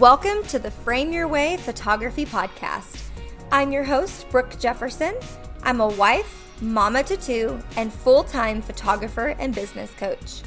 Welcome 0.00 0.42
to 0.48 0.58
the 0.58 0.70
Frame 0.70 1.10
Your 1.10 1.26
Way 1.26 1.56
Photography 1.56 2.26
Podcast. 2.26 3.00
I'm 3.50 3.72
your 3.72 3.82
host, 3.82 4.28
Brooke 4.28 4.58
Jefferson. 4.58 5.14
I'm 5.62 5.80
a 5.80 5.88
wife, 5.88 6.52
mama 6.60 7.02
to 7.04 7.16
two, 7.16 7.58
and 7.78 7.90
full 7.90 8.22
time 8.22 8.60
photographer 8.60 9.28
and 9.38 9.54
business 9.54 9.90
coach. 9.92 10.42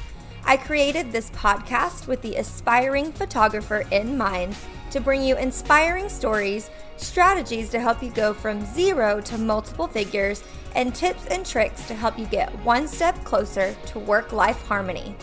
I 0.46 0.56
created 0.56 1.12
this 1.12 1.32
podcast 1.32 2.06
with 2.06 2.22
the 2.22 2.36
aspiring 2.36 3.12
photographer 3.12 3.86
in 3.90 4.16
mind 4.16 4.56
to 4.92 5.00
bring 5.00 5.24
you 5.24 5.36
inspiring 5.36 6.10
stories, 6.10 6.70
strategies 6.98 7.70
to 7.70 7.80
help 7.80 8.04
you 8.04 8.12
go 8.12 8.36
from 8.36 8.64
zero 8.68 9.20
to 9.22 9.38
multiple 9.40 9.88
figures, 9.88 10.44
and 10.76 10.94
tips 10.94 11.26
and 11.26 11.44
tricks 11.44 11.88
to 11.88 11.96
help 11.96 12.20
you 12.20 12.28
get 12.28 12.54
one 12.60 12.88
step 12.88 13.16
closer 13.24 13.76
to 13.88 13.98
work 13.98 14.32
life 14.32 14.62
harmony. 14.68 15.16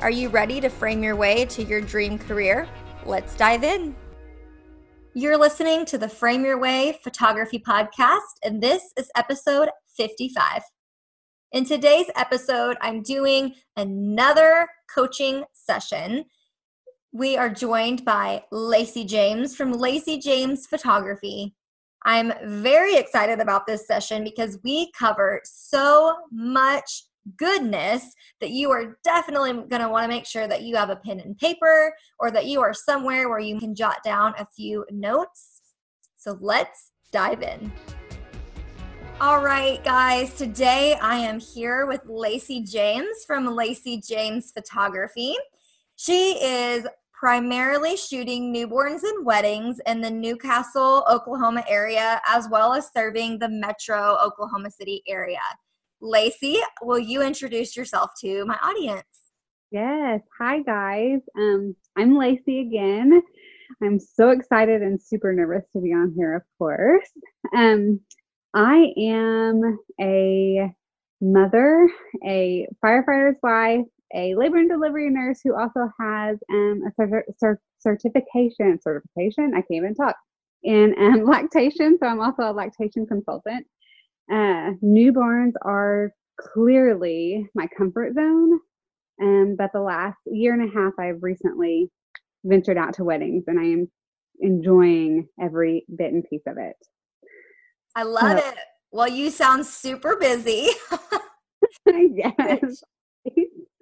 Are 0.00 0.10
you 0.10 0.30
ready 0.30 0.58
to 0.62 0.70
frame 0.70 1.02
your 1.02 1.16
way 1.16 1.44
to 1.44 1.62
your 1.62 1.82
dream 1.82 2.18
career? 2.18 2.66
Let's 3.06 3.36
dive 3.36 3.64
in. 3.64 3.94
You're 5.12 5.36
listening 5.36 5.84
to 5.86 5.98
the 5.98 6.08
Frame 6.08 6.42
Your 6.42 6.58
Way 6.58 6.98
Photography 7.04 7.58
Podcast, 7.58 8.40
and 8.42 8.62
this 8.62 8.82
is 8.96 9.10
episode 9.14 9.68
55. 9.94 10.62
In 11.52 11.66
today's 11.66 12.06
episode, 12.16 12.78
I'm 12.80 13.02
doing 13.02 13.56
another 13.76 14.66
coaching 14.92 15.44
session. 15.52 16.24
We 17.12 17.36
are 17.36 17.50
joined 17.50 18.06
by 18.06 18.44
Lacey 18.50 19.04
James 19.04 19.54
from 19.54 19.72
Lacey 19.72 20.18
James 20.18 20.66
Photography. 20.66 21.54
I'm 22.06 22.32
very 22.42 22.96
excited 22.96 23.38
about 23.38 23.66
this 23.66 23.86
session 23.86 24.24
because 24.24 24.58
we 24.64 24.90
cover 24.98 25.42
so 25.44 26.16
much 26.32 27.04
goodness 27.36 28.14
that 28.40 28.50
you 28.50 28.70
are 28.70 28.98
definitely 29.04 29.52
going 29.52 29.82
to 29.82 29.88
want 29.88 30.04
to 30.04 30.08
make 30.08 30.26
sure 30.26 30.46
that 30.46 30.62
you 30.62 30.76
have 30.76 30.90
a 30.90 30.96
pen 30.96 31.20
and 31.20 31.36
paper 31.38 31.94
or 32.18 32.30
that 32.30 32.46
you 32.46 32.60
are 32.60 32.74
somewhere 32.74 33.28
where 33.28 33.38
you 33.38 33.58
can 33.58 33.74
jot 33.74 33.98
down 34.04 34.34
a 34.38 34.46
few 34.54 34.84
notes. 34.90 35.60
So 36.16 36.38
let's 36.40 36.92
dive 37.12 37.42
in. 37.42 37.72
All 39.20 39.42
right, 39.42 39.82
guys, 39.84 40.34
today 40.34 40.94
I 41.00 41.16
am 41.18 41.38
here 41.38 41.86
with 41.86 42.00
Lacey 42.06 42.62
James 42.62 43.24
from 43.26 43.46
Lacey 43.46 44.00
James 44.00 44.50
Photography. 44.50 45.36
She 45.96 46.32
is 46.42 46.86
primarily 47.12 47.96
shooting 47.96 48.52
newborns 48.52 49.02
and 49.02 49.24
weddings 49.24 49.80
in 49.86 50.00
the 50.00 50.10
Newcastle, 50.10 51.04
Oklahoma 51.08 51.64
area, 51.68 52.20
as 52.28 52.48
well 52.50 52.74
as 52.74 52.90
serving 52.92 53.38
the 53.38 53.48
metro 53.48 54.18
Oklahoma 54.22 54.70
City 54.70 55.02
area. 55.06 55.38
Lacey, 56.00 56.58
will 56.82 56.98
you 56.98 57.22
introduce 57.22 57.76
yourself 57.76 58.10
to 58.20 58.44
my 58.44 58.58
audience? 58.62 59.04
Yes. 59.70 60.20
Hi, 60.38 60.60
guys. 60.60 61.20
Um, 61.36 61.74
I'm 61.96 62.16
Lacey 62.16 62.60
again. 62.60 63.22
I'm 63.82 63.98
so 63.98 64.30
excited 64.30 64.82
and 64.82 65.00
super 65.00 65.32
nervous 65.32 65.64
to 65.72 65.80
be 65.80 65.92
on 65.92 66.12
here, 66.16 66.34
of 66.34 66.42
course. 66.58 67.08
Um, 67.56 68.00
I 68.54 68.92
am 68.98 69.78
a 70.00 70.70
mother, 71.20 71.88
a 72.24 72.68
firefighter's 72.84 73.38
wife, 73.42 73.86
a 74.14 74.34
labor 74.36 74.58
and 74.58 74.68
delivery 74.68 75.10
nurse 75.10 75.40
who 75.42 75.56
also 75.56 75.90
has 76.00 76.38
um, 76.52 76.82
a 76.86 77.00
cert- 77.00 77.24
cert- 77.42 77.58
certification, 77.80 78.78
certification, 78.80 79.52
I 79.54 79.58
can't 79.58 79.72
even 79.72 79.94
talk, 79.94 80.16
in 80.62 80.94
um, 80.98 81.24
lactation. 81.24 81.98
So 81.98 82.06
I'm 82.06 82.20
also 82.20 82.42
a 82.42 82.52
lactation 82.52 83.06
consultant. 83.06 83.66
Uh, 84.30 84.72
newborns 84.82 85.52
are 85.62 86.12
clearly 86.40 87.48
my 87.54 87.66
comfort 87.76 88.14
zone. 88.14 88.58
Um, 89.22 89.54
but 89.56 89.70
the 89.72 89.80
last 89.80 90.18
year 90.26 90.54
and 90.54 90.68
a 90.68 90.72
half, 90.74 90.92
I've 90.98 91.22
recently 91.22 91.90
ventured 92.44 92.76
out 92.76 92.94
to 92.94 93.04
weddings 93.04 93.44
and 93.46 93.58
I 93.58 93.64
am 93.64 93.90
enjoying 94.40 95.28
every 95.40 95.84
bit 95.96 96.12
and 96.12 96.24
piece 96.28 96.42
of 96.46 96.56
it. 96.58 96.76
I 97.94 98.02
love 98.02 98.38
so, 98.38 98.48
it. 98.48 98.54
Well, 98.90 99.08
you 99.08 99.30
sound 99.30 99.66
super 99.66 100.16
busy. 100.16 100.68
yes. 101.86 102.82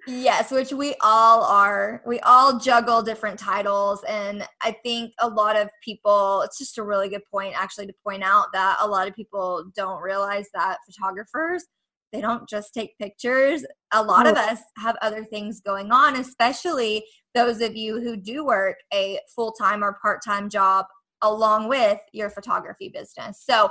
Yes, 0.05 0.51
which 0.51 0.73
we 0.73 0.95
all 1.01 1.43
are. 1.43 2.01
We 2.05 2.19
all 2.21 2.59
juggle 2.59 3.01
different 3.01 3.39
titles. 3.39 4.03
And 4.07 4.45
I 4.61 4.75
think 4.83 5.13
a 5.21 5.29
lot 5.29 5.55
of 5.55 5.69
people, 5.83 6.41
it's 6.41 6.57
just 6.57 6.77
a 6.77 6.83
really 6.83 7.07
good 7.07 7.23
point 7.31 7.53
actually 7.57 7.87
to 7.87 7.93
point 8.05 8.21
out 8.23 8.47
that 8.53 8.77
a 8.81 8.87
lot 8.87 9.07
of 9.07 9.15
people 9.15 9.63
don't 9.75 10.01
realize 10.01 10.47
that 10.53 10.79
photographers, 10.85 11.63
they 12.11 12.19
don't 12.19 12.47
just 12.49 12.73
take 12.73 12.97
pictures. 12.97 13.65
A 13.93 14.03
lot 14.03 14.27
of 14.27 14.35
us 14.35 14.59
have 14.77 14.97
other 15.01 15.23
things 15.23 15.61
going 15.61 15.91
on, 15.91 16.17
especially 16.17 17.05
those 17.33 17.61
of 17.61 17.75
you 17.75 18.01
who 18.01 18.17
do 18.17 18.45
work 18.45 18.77
a 18.93 19.19
full 19.33 19.53
time 19.53 19.83
or 19.83 19.97
part 20.01 20.23
time 20.23 20.49
job 20.49 20.85
along 21.21 21.69
with 21.69 21.97
your 22.11 22.29
photography 22.29 22.89
business. 22.93 23.41
So, 23.43 23.69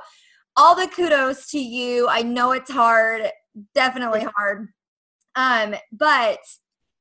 all 0.57 0.75
the 0.75 0.89
kudos 0.89 1.51
to 1.51 1.59
you. 1.59 2.09
I 2.09 2.21
know 2.21 2.53
it's 2.53 2.71
hard, 2.71 3.31
definitely 3.75 4.27
hard 4.37 4.69
um, 5.35 5.75
but 5.93 6.39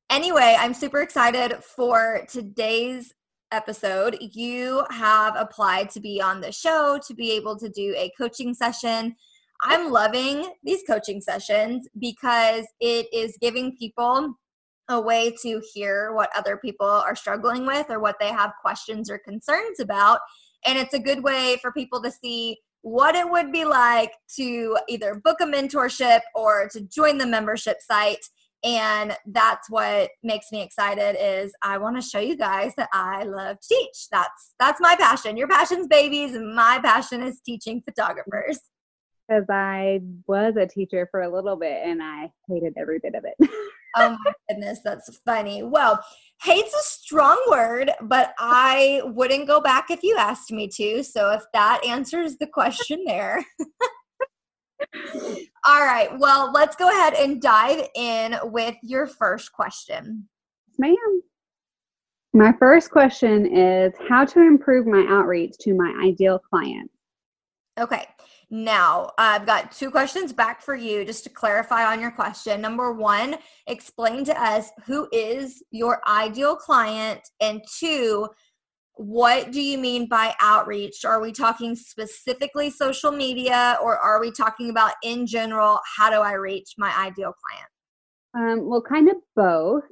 anyway, 0.09 0.55
I'm 0.59 0.73
super 0.73 1.01
excited 1.01 1.63
for 1.63 2.25
today's 2.29 3.13
episode. 3.51 4.17
You 4.19 4.85
have 4.89 5.35
applied 5.35 5.89
to 5.91 5.99
be 5.99 6.21
on 6.21 6.41
the 6.41 6.51
show 6.51 6.99
to 7.05 7.13
be 7.13 7.31
able 7.31 7.57
to 7.59 7.69
do 7.69 7.93
a 7.97 8.11
coaching 8.17 8.53
session. 8.53 9.15
I'm 9.63 9.91
loving 9.91 10.53
these 10.63 10.83
coaching 10.87 11.21
sessions 11.21 11.87
because 11.99 12.65
it 12.79 13.07
is 13.13 13.37
giving 13.41 13.75
people 13.77 14.35
a 14.89 14.99
way 14.99 15.33
to 15.41 15.61
hear 15.73 16.13
what 16.13 16.29
other 16.35 16.57
people 16.57 16.87
are 16.87 17.15
struggling 17.15 17.65
with 17.65 17.89
or 17.89 17.99
what 17.99 18.17
they 18.19 18.29
have 18.29 18.53
questions 18.61 19.09
or 19.09 19.19
concerns 19.19 19.79
about. 19.79 20.19
And 20.65 20.77
it's 20.77 20.93
a 20.93 20.99
good 20.99 21.23
way 21.23 21.57
for 21.61 21.71
people 21.71 22.01
to 22.01 22.11
see 22.11 22.57
what 22.81 23.15
it 23.15 23.29
would 23.29 23.51
be 23.51 23.65
like 23.65 24.11
to 24.35 24.77
either 24.87 25.21
book 25.23 25.37
a 25.41 25.45
mentorship 25.45 26.21
or 26.35 26.67
to 26.71 26.81
join 26.81 27.17
the 27.17 27.25
membership 27.25 27.77
site. 27.81 28.25
And 28.63 29.15
that's 29.25 29.69
what 29.69 30.11
makes 30.21 30.51
me 30.51 30.61
excited 30.61 31.15
is 31.19 31.51
i 31.63 31.79
want 31.79 31.95
to 31.95 32.07
show 32.07 32.19
you 32.19 32.37
guys 32.37 32.73
that 32.77 32.89
i 32.93 33.23
love 33.23 33.59
to 33.59 33.67
teach. 33.67 34.07
That's 34.11 34.53
that's 34.59 34.79
my 34.79 34.95
passion. 34.95 35.37
Your 35.37 35.47
passion's 35.47 35.87
babies 35.87 36.35
and 36.35 36.55
my 36.55 36.79
passion 36.83 37.23
is 37.23 37.41
teaching 37.43 37.81
photographers. 37.83 38.59
Because 39.27 39.45
i 39.49 40.01
was 40.27 40.55
a 40.57 40.67
teacher 40.67 41.07
for 41.09 41.21
a 41.21 41.33
little 41.33 41.55
bit 41.55 41.81
and 41.85 42.03
i 42.03 42.31
hated 42.47 42.73
every 42.77 42.99
bit 42.99 43.15
of 43.15 43.23
it 43.25 43.49
oh 43.97 44.17
my 44.23 44.33
goodness 44.49 44.79
that's 44.83 45.19
funny 45.25 45.63
well 45.63 46.03
hate's 46.43 46.73
a 46.73 46.83
strong 46.83 47.39
word, 47.49 47.91
but 48.01 48.33
I 48.39 49.01
wouldn't 49.05 49.47
go 49.47 49.61
back 49.61 49.91
if 49.91 50.01
you 50.03 50.17
asked 50.17 50.51
me 50.51 50.67
to. 50.69 51.03
So 51.03 51.31
if 51.31 51.43
that 51.53 51.85
answers 51.85 52.37
the 52.37 52.47
question 52.47 53.03
there. 53.05 53.45
All 55.67 55.85
right. 55.85 56.09
Well, 56.17 56.51
let's 56.51 56.75
go 56.75 56.89
ahead 56.89 57.13
and 57.13 57.41
dive 57.41 57.87
in 57.95 58.35
with 58.45 58.75
your 58.81 59.05
first 59.05 59.53
question. 59.53 60.27
Ma'am. 60.79 61.21
My 62.33 62.53
first 62.59 62.89
question 62.89 63.45
is 63.45 63.93
how 64.07 64.25
to 64.25 64.39
improve 64.39 64.87
my 64.87 65.05
outreach 65.09 65.57
to 65.59 65.73
my 65.73 65.93
ideal 66.03 66.39
client. 66.39 66.89
Okay. 67.79 68.07
Now, 68.53 69.11
I've 69.17 69.45
got 69.45 69.71
two 69.71 69.89
questions 69.89 70.33
back 70.33 70.61
for 70.61 70.75
you 70.75 71.05
just 71.05 71.23
to 71.23 71.29
clarify 71.29 71.85
on 71.85 72.01
your 72.01 72.11
question. 72.11 72.59
Number 72.59 72.91
one, 72.91 73.37
explain 73.65 74.25
to 74.25 74.37
us 74.37 74.71
who 74.85 75.07
is 75.13 75.63
your 75.71 76.01
ideal 76.05 76.57
client, 76.57 77.21
and 77.39 77.61
two, 77.79 78.27
what 78.95 79.53
do 79.53 79.61
you 79.61 79.77
mean 79.77 80.05
by 80.09 80.35
outreach? 80.41 81.05
Are 81.05 81.21
we 81.21 81.31
talking 81.31 81.75
specifically 81.75 82.69
social 82.69 83.13
media, 83.13 83.77
or 83.81 83.97
are 83.97 84.19
we 84.19 84.31
talking 84.31 84.69
about 84.69 84.95
in 85.01 85.25
general? 85.25 85.79
How 85.95 86.09
do 86.09 86.17
I 86.17 86.33
reach 86.33 86.73
my 86.77 86.93
ideal 86.99 87.33
client? 88.33 88.59
Um, 88.59 88.69
well, 88.69 88.81
kind 88.81 89.09
of 89.09 89.15
both. 89.33 89.83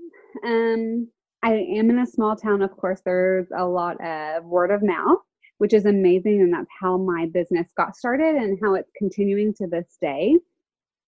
Um, 0.45 1.07
I 1.43 1.53
am 1.53 1.89
in 1.89 1.99
a 1.99 2.05
small 2.05 2.35
town, 2.35 2.61
of 2.61 2.75
course, 2.75 3.01
there's 3.05 3.47
a 3.57 3.63
lot 3.63 3.95
of 4.05 4.43
word 4.43 4.71
of 4.71 4.83
mouth 4.83 5.19
which 5.59 5.73
is 5.73 5.85
amazing. 5.85 6.41
And 6.41 6.53
that's 6.53 6.69
how 6.81 6.97
my 6.97 7.27
business 7.27 7.67
got 7.77 7.95
started 7.95 8.35
and 8.35 8.57
how 8.61 8.73
it's 8.73 8.91
continuing 8.97 9.53
to 9.55 9.67
this 9.67 9.97
day. 10.01 10.35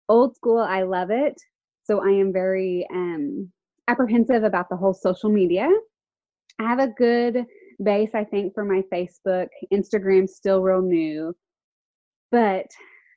Old 0.07 0.35
school, 0.35 0.59
I 0.59 0.83
love 0.83 1.09
it. 1.09 1.41
So 1.83 2.01
I 2.05 2.11
am 2.11 2.31
very 2.31 2.85
um, 2.93 3.49
apprehensive 3.87 4.43
about 4.43 4.69
the 4.69 4.75
whole 4.75 4.93
social 4.93 5.29
media. 5.29 5.69
I 6.59 6.63
have 6.63 6.79
a 6.79 6.89
good 6.89 7.45
base, 7.81 8.11
I 8.13 8.25
think, 8.25 8.53
for 8.53 8.65
my 8.65 8.83
Facebook. 8.93 9.47
Instagram's 9.73 10.35
still 10.35 10.61
real 10.61 10.81
new. 10.81 11.33
But 12.29 12.67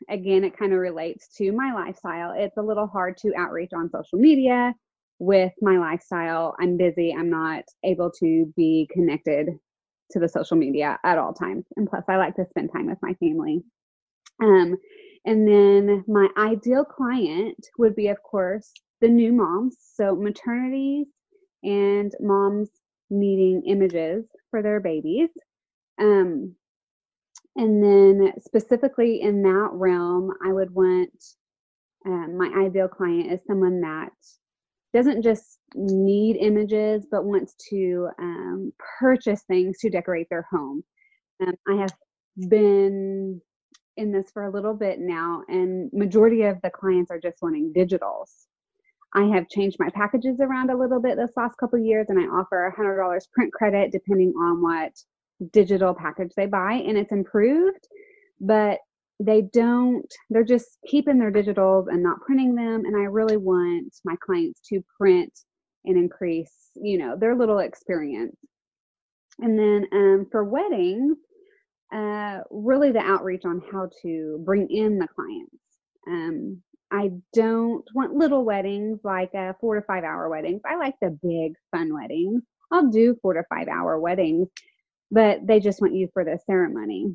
again, 0.09 0.45
it 0.45 0.57
kind 0.57 0.73
of 0.73 0.79
relates 0.79 1.29
to 1.37 1.53
my 1.53 1.73
lifestyle. 1.75 2.33
It's 2.37 2.57
a 2.57 2.63
little 2.63 2.87
hard 2.87 3.17
to 3.19 3.35
outreach 3.37 3.73
on 3.75 3.91
social 3.91 4.19
media 4.19 4.73
with 5.19 5.53
my 5.61 5.79
lifestyle. 5.79 6.55
I'm 6.61 6.77
busy. 6.77 7.15
I'm 7.17 7.31
not 7.31 7.65
able 7.85 8.11
to 8.21 8.53
be 8.57 8.89
connected 8.93 9.49
to 10.11 10.19
the 10.19 10.29
social 10.29 10.57
media 10.57 10.99
at 11.05 11.19
all 11.19 11.33
times. 11.33 11.65
And 11.77 11.89
plus, 11.89 12.05
I 12.09 12.17
like 12.17 12.37
to 12.37 12.47
spend 12.51 12.71
time 12.73 12.87
with 12.87 12.99
my 13.03 13.15
family. 13.15 13.63
Um, 14.43 14.77
and 15.25 15.49
then 15.49 16.05
my 16.07 16.29
ideal 16.37 16.85
client 16.85 17.57
would 17.79 17.97
be, 17.97 18.09
of 18.09 18.23
course, 18.23 18.73
the 19.01 19.09
new 19.09 19.33
moms. 19.33 19.77
So 19.95 20.15
maternities 20.17 21.07
and 21.63 22.13
moms 22.21 22.69
needing 23.11 23.63
images 23.67 24.25
for 24.51 24.63
their 24.63 24.81
babies. 24.81 25.31
Um, 26.01 26.55
and 27.57 27.83
then 27.83 28.33
specifically 28.41 29.21
in 29.21 29.43
that 29.43 29.71
realm, 29.73 30.33
I 30.45 30.53
would 30.53 30.75
want 30.75 31.13
um, 32.07 32.37
my 32.37 32.53
ideal 32.67 32.89
client 32.89 33.33
is 33.33 33.41
someone 33.47 33.81
that 33.81 34.13
doesn't 34.95 35.23
just 35.23 35.59
need 35.75 36.37
images, 36.37 37.05
but 37.11 37.25
wants 37.25 37.55
to 37.71 38.09
um, 38.19 38.73
purchase 39.01 39.43
things 39.43 39.79
to 39.81 39.91
decorate 39.91 40.29
their 40.31 40.47
home. 40.51 40.85
Um, 41.43 41.55
I 41.69 41.75
have 41.81 41.93
been 42.49 43.41
in 43.97 44.13
this 44.13 44.31
for 44.33 44.45
a 44.45 44.53
little 44.53 44.75
bit 44.75 45.01
now, 45.01 45.43
and 45.49 45.91
majority 45.93 46.43
of 46.43 46.59
the 46.63 46.71
clients 46.71 47.11
are 47.11 47.21
just 47.21 47.43
wanting 47.43 47.73
digitals. 47.77 48.47
I 49.15 49.25
have 49.35 49.49
changed 49.49 49.77
my 49.79 49.91
packages 49.91 50.39
around 50.41 50.71
a 50.71 50.79
little 50.79 51.01
bit 51.01 51.17
this 51.17 51.31
last 51.37 51.57
couple 51.57 51.79
years, 51.79 52.07
and 52.09 52.19
I 52.19 52.23
offer 52.23 52.73
$100 52.77 53.33
print 53.33 53.53
credit 53.53 53.93
depending 53.93 54.33
on 54.41 54.63
what 54.63 54.93
digital 55.53 55.95
package 55.95 56.33
they 56.37 56.47
buy, 56.47 56.75
and 56.87 56.97
it's 56.97 57.13
improved. 57.13 57.87
But 58.41 58.79
they 59.25 59.43
don't 59.53 60.07
they're 60.31 60.45
just 60.45 60.79
keeping 60.87 61.19
their 61.19 61.33
digitals 61.33 61.87
and 61.89 62.03
not 62.03 62.21
printing 62.23 62.55
them. 62.55 62.85
And 62.87 62.97
i 62.97 63.03
really 63.05 63.37
want 63.37 63.95
my 64.05 64.17
clients 64.25 64.61
to 64.71 64.85
print 64.99 65.33
and 65.85 65.97
increase 65.99 66.71
you 66.77 66.99
know 66.99 67.17
their 67.17 67.35
little 67.37 67.59
experience. 67.61 68.37
And 69.41 69.59
then 69.59 69.87
um, 69.93 70.27
for 70.31 70.45
weddings 70.45 71.19
uh, 71.95 72.41
really 72.51 72.93
the 72.93 73.01
outreach 73.01 73.45
on 73.45 73.63
how 73.73 73.89
to 74.03 74.43
bring 74.45 74.69
in 74.71 74.99
the 74.99 75.09
clients. 75.09 75.57
Um, 76.09 76.63
i 76.93 77.11
don't 77.33 77.85
want 77.95 78.15
little 78.15 78.45
weddings 78.45 79.01
like 79.05 79.35
uh, 79.35 79.55
four 79.61 79.75
to 79.77 79.83
five 79.87 80.05
hour 80.05 80.29
weddings 80.29 80.61
i 80.67 80.77
like 80.77 80.95
the 81.01 81.19
big 81.23 81.55
fun 81.73 81.93
weddings. 81.95 82.43
I'll 82.73 82.91
do 82.91 83.17
four 83.23 83.35
to 83.35 83.45
five 83.49 83.69
hour 83.69 83.99
weddings 84.01 84.49
but 85.11 85.47
they 85.47 85.61
just 85.61 85.81
want 85.81 85.95
you 85.95 86.09
for 86.13 86.25
the 86.25 86.39
ceremony 86.47 87.15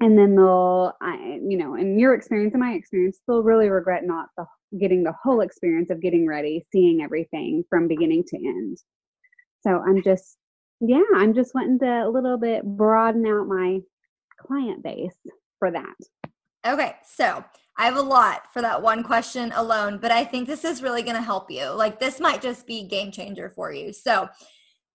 and 0.00 0.18
then 0.18 0.34
they'll 0.34 0.92
I, 1.00 1.40
you 1.46 1.56
know 1.56 1.74
in 1.74 1.98
your 1.98 2.14
experience 2.14 2.54
and 2.54 2.62
my 2.62 2.72
experience 2.72 3.18
they'll 3.26 3.42
really 3.42 3.68
regret 3.68 4.04
not 4.04 4.28
the, 4.36 4.46
getting 4.78 5.02
the 5.02 5.14
whole 5.22 5.40
experience 5.40 5.90
of 5.90 6.02
getting 6.02 6.26
ready 6.26 6.66
seeing 6.72 7.02
everything 7.02 7.64
from 7.70 7.88
beginning 7.88 8.24
to 8.28 8.36
end. 8.36 8.78
So 9.62 9.82
i'm 9.86 10.02
just 10.02 10.36
yeah 10.80 11.02
i'm 11.16 11.34
just 11.34 11.54
wanting 11.54 11.78
to 11.80 12.06
a 12.06 12.10
little 12.10 12.38
bit 12.38 12.64
broaden 12.64 13.26
out 13.26 13.48
my 13.48 13.80
client 14.38 14.82
base 14.82 15.16
for 15.58 15.70
that. 15.70 15.94
Okay 16.66 16.96
so 17.04 17.44
i 17.78 17.84
have 17.86 17.96
a 17.96 18.02
lot 18.02 18.52
for 18.52 18.60
that 18.60 18.82
one 18.82 19.02
question 19.02 19.52
alone 19.54 19.98
but 19.98 20.10
i 20.10 20.24
think 20.24 20.46
this 20.46 20.64
is 20.64 20.82
really 20.82 21.02
going 21.02 21.16
to 21.16 21.22
help 21.22 21.50
you. 21.50 21.70
Like 21.70 21.98
this 22.00 22.20
might 22.20 22.42
just 22.42 22.66
be 22.66 22.86
game 22.86 23.10
changer 23.10 23.48
for 23.48 23.72
you. 23.72 23.92
So 23.92 24.28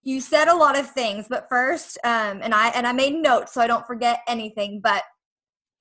you 0.04 0.20
said 0.20 0.48
a 0.48 0.56
lot 0.56 0.78
of 0.78 0.90
things 0.90 1.28
but 1.30 1.48
first 1.50 1.98
um, 2.04 2.40
and 2.42 2.54
i 2.54 2.70
and 2.70 2.88
i 2.88 2.92
made 2.92 3.14
notes 3.14 3.54
so 3.54 3.62
i 3.62 3.68
don't 3.68 3.86
forget 3.86 4.22
anything 4.28 4.80
but 4.84 5.04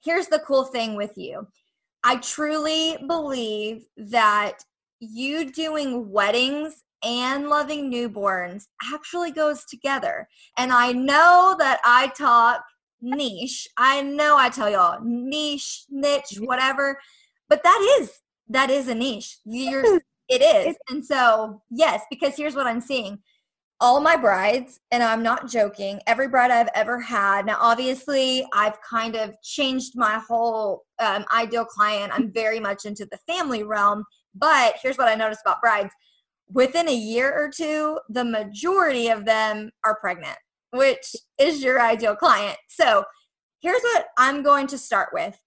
here's 0.04 0.28
the 0.28 0.40
cool 0.40 0.64
thing 0.64 0.96
with 0.96 1.16
you. 1.16 1.46
I 2.02 2.16
truly 2.16 2.96
believe 3.06 3.84
that 3.96 4.58
you 5.00 5.50
doing 5.50 6.10
weddings 6.10 6.82
and 7.04 7.48
loving 7.48 7.90
newborns 7.90 8.64
actually 8.92 9.32
goes 9.32 9.64
together. 9.64 10.28
And 10.58 10.72
i 10.72 10.92
know 10.92 11.56
that 11.58 11.80
i 11.84 12.08
talk 12.08 12.62
niche. 13.00 13.66
I 13.78 14.02
know 14.02 14.36
i 14.36 14.50
tell 14.50 14.70
y'all 14.70 15.00
niche 15.02 15.84
niche 15.88 16.38
whatever 16.38 16.98
but 17.48 17.62
that 17.62 17.98
is 18.00 18.12
that 18.48 18.68
is 18.68 18.88
a 18.88 18.94
niche. 18.94 19.38
You're 19.44 20.00
it 20.28 20.42
is. 20.42 20.76
and 20.90 21.04
so 21.04 21.62
yes 21.70 22.02
because 22.10 22.36
here's 22.36 22.54
what 22.54 22.66
i'm 22.66 22.80
seeing 22.80 23.18
all 23.80 24.00
my 24.00 24.14
brides, 24.14 24.78
and 24.90 25.02
I'm 25.02 25.22
not 25.22 25.48
joking, 25.48 26.00
every 26.06 26.28
bride 26.28 26.50
I've 26.50 26.68
ever 26.74 27.00
had. 27.00 27.46
Now, 27.46 27.56
obviously, 27.60 28.46
I've 28.52 28.80
kind 28.82 29.16
of 29.16 29.34
changed 29.42 29.92
my 29.96 30.20
whole 30.28 30.82
um, 30.98 31.24
ideal 31.34 31.64
client. 31.64 32.12
I'm 32.14 32.30
very 32.30 32.60
much 32.60 32.84
into 32.84 33.06
the 33.10 33.18
family 33.26 33.62
realm. 33.62 34.04
But 34.34 34.74
here's 34.82 34.98
what 34.98 35.08
I 35.08 35.14
noticed 35.14 35.40
about 35.44 35.62
brides 35.62 35.92
within 36.52 36.88
a 36.88 36.94
year 36.94 37.32
or 37.32 37.48
two, 37.48 37.98
the 38.10 38.24
majority 38.24 39.08
of 39.08 39.24
them 39.24 39.70
are 39.84 39.98
pregnant, 39.98 40.36
which 40.72 41.16
is 41.38 41.62
your 41.62 41.80
ideal 41.80 42.14
client. 42.14 42.58
So, 42.68 43.04
here's 43.60 43.82
what 43.82 44.06
I'm 44.18 44.42
going 44.42 44.66
to 44.68 44.78
start 44.78 45.08
with 45.12 45.38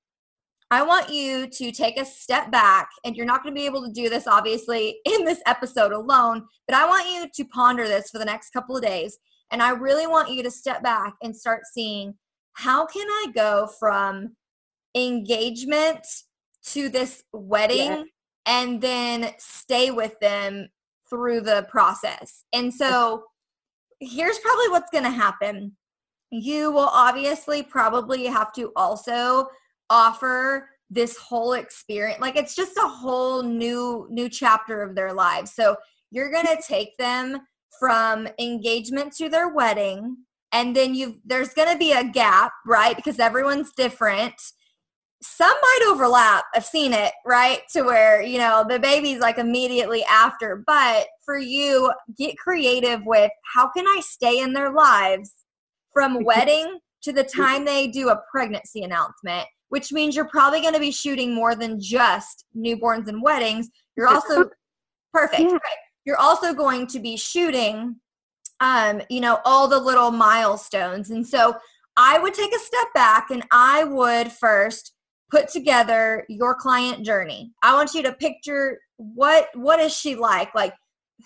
I 0.74 0.82
want 0.82 1.14
you 1.14 1.48
to 1.48 1.72
take 1.72 2.00
a 2.00 2.06
step 2.06 2.52
back, 2.52 2.90
and 3.06 3.16
you're 3.16 3.28
not 3.28 3.44
going 3.44 3.54
to 3.54 3.60
be 3.60 3.68
able 3.68 3.86
to 3.86 3.94
do 3.94 4.10
this 4.10 4.26
obviously 4.26 4.98
in 5.06 5.24
this 5.24 5.40
episode 5.46 5.92
alone, 5.92 6.46
but 6.68 6.76
I 6.76 6.88
want 6.88 7.08
you 7.08 7.30
to 7.32 7.50
ponder 7.50 7.88
this 7.88 8.10
for 8.10 8.18
the 8.18 8.26
next 8.26 8.50
couple 8.50 8.76
of 8.76 8.82
days. 8.82 9.18
And 9.52 9.62
I 9.62 9.70
really 9.70 10.08
want 10.08 10.32
you 10.32 10.42
to 10.42 10.50
step 10.50 10.82
back 10.82 11.14
and 11.22 11.36
start 11.36 11.62
seeing 11.72 12.16
how 12.54 12.88
can 12.88 13.08
I 13.08 13.28
go 13.36 13.70
from 13.80 14.36
engagement 14.96 16.06
to 16.68 16.90
this 16.90 17.24
wedding 17.34 18.08
and 18.48 18.82
then 18.82 19.32
stay 19.38 19.92
with 19.92 20.20
them 20.22 20.70
through 21.08 21.42
the 21.42 21.68
process. 21.70 22.46
And 22.52 22.74
so 22.74 23.26
here's 24.00 24.40
probably 24.40 24.70
what's 24.70 24.90
going 24.90 25.04
to 25.04 25.12
happen. 25.12 25.78
You 26.32 26.72
will 26.72 26.90
obviously 26.92 27.62
probably 27.62 28.26
have 28.26 28.52
to 28.54 28.72
also 28.76 29.48
offer 29.94 30.70
this 30.90 31.16
whole 31.18 31.54
experience 31.54 32.20
like 32.20 32.36
it's 32.36 32.56
just 32.56 32.78
a 32.78 32.88
whole 32.88 33.44
new 33.44 34.08
new 34.10 34.28
chapter 34.28 34.82
of 34.82 34.96
their 34.96 35.14
lives. 35.14 35.54
So 35.54 35.76
you're 36.12 36.32
going 36.32 36.48
to 36.48 36.62
take 36.68 36.98
them 36.98 37.40
from 37.80 38.28
engagement 38.40 39.14
to 39.18 39.30
their 39.30 39.50
wedding 39.50 40.18
and 40.52 40.76
then 40.76 40.96
you 40.96 41.20
there's 41.26 41.54
going 41.54 41.72
to 41.72 41.78
be 41.78 41.92
a 41.92 42.04
gap 42.04 42.52
right? 42.66 42.96
Because 42.96 43.20
everyone's 43.20 43.72
different. 43.78 44.36
Some 45.22 45.56
might 45.62 45.88
overlap 45.88 46.44
i've 46.56 46.66
seen 46.66 46.92
it 46.92 47.14
right? 47.26 47.60
To 47.74 47.84
where 47.84 48.22
you 48.22 48.40
know 48.40 48.66
the 48.68 48.80
baby's 48.80 49.20
like 49.20 49.38
immediately 49.38 50.04
after. 50.06 50.64
But 50.66 51.06
for 51.24 51.38
you 51.38 51.92
get 52.18 52.38
creative 52.38 53.02
with 53.06 53.32
how 53.54 53.70
can 53.70 53.86
i 53.88 54.02
stay 54.04 54.40
in 54.40 54.54
their 54.54 54.72
lives? 54.72 55.32
From 55.94 56.24
wedding 56.26 56.80
to 57.04 57.12
the 57.12 57.24
time 57.24 57.66
they 57.66 57.88
do 57.88 58.10
a 58.10 58.22
pregnancy 58.32 58.82
announcement 58.82 59.48
which 59.74 59.92
means 59.92 60.16
you're 60.16 60.30
probably 60.30 60.62
going 60.62 60.76
to 60.76 60.80
be 60.80 60.92
shooting 60.92 61.34
more 61.34 61.56
than 61.56 61.82
just 61.82 62.46
newborns 62.56 63.08
and 63.08 63.24
weddings. 63.24 63.72
You're 63.98 64.08
also 64.08 64.52
perfect. 65.14 65.42
Yeah. 65.42 65.54
Right. 65.54 65.82
You're 66.06 66.20
also 66.20 66.54
going 66.54 66.86
to 66.88 67.00
be 67.00 67.18
shooting 67.18 67.96
um, 68.60 69.02
you 69.10 69.20
know, 69.20 69.40
all 69.46 69.68
the 69.68 69.80
little 69.80 70.12
milestones. 70.12 71.10
And 71.10 71.26
so 71.26 71.56
I 71.98 72.20
would 72.20 72.36
take 72.36 72.56
a 72.56 72.60
step 72.60 72.88
back 72.94 73.32
and 73.32 73.44
I 73.52 73.84
would 73.84 74.32
first 74.32 74.94
put 75.32 75.50
together 75.50 76.24
your 76.30 76.54
client 76.54 77.04
journey. 77.04 77.52
I 77.64 77.74
want 77.74 77.96
you 77.96 78.04
to 78.04 78.14
picture 78.14 78.80
what 78.98 79.48
what 79.56 79.80
is 79.80 79.92
she 79.92 80.14
like? 80.14 80.54
Like 80.54 80.76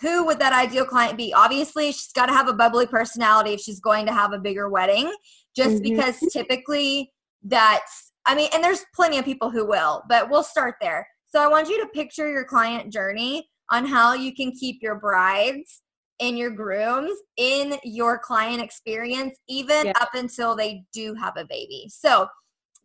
who 0.01 0.25
would 0.25 0.39
that 0.39 0.53
ideal 0.53 0.85
client 0.85 1.17
be? 1.17 1.33
Obviously, 1.33 1.87
she's 1.91 2.13
got 2.13 2.27
to 2.27 2.33
have 2.33 2.47
a 2.47 2.53
bubbly 2.53 2.87
personality 2.87 3.51
if 3.51 3.59
she's 3.59 3.81
going 3.81 4.05
to 4.05 4.13
have 4.13 4.31
a 4.31 4.39
bigger 4.39 4.69
wedding, 4.69 5.13
just 5.53 5.81
mm-hmm. 5.81 5.95
because 5.95 6.17
typically 6.31 7.11
that's 7.43 8.06
I 8.27 8.35
mean, 8.35 8.49
and 8.53 8.63
there's 8.63 8.85
plenty 8.93 9.17
of 9.17 9.25
people 9.25 9.49
who 9.49 9.65
will, 9.65 10.03
but 10.09 10.29
we'll 10.29 10.43
start 10.43 10.75
there. 10.81 11.07
So 11.27 11.41
I 11.41 11.47
want 11.47 11.69
you 11.69 11.81
to 11.81 11.89
picture 11.89 12.29
your 12.29 12.43
client 12.43 12.91
journey 12.91 13.49
on 13.71 13.85
how 13.85 14.13
you 14.13 14.33
can 14.33 14.51
keep 14.51 14.81
your 14.81 14.95
brides 14.95 15.81
and 16.19 16.37
your 16.37 16.49
grooms 16.49 17.17
in 17.37 17.77
your 17.83 18.17
client 18.17 18.61
experience, 18.61 19.37
even 19.47 19.87
yeah. 19.87 19.93
up 20.01 20.09
until 20.13 20.55
they 20.55 20.83
do 20.93 21.13
have 21.13 21.37
a 21.37 21.45
baby. 21.45 21.87
So 21.89 22.27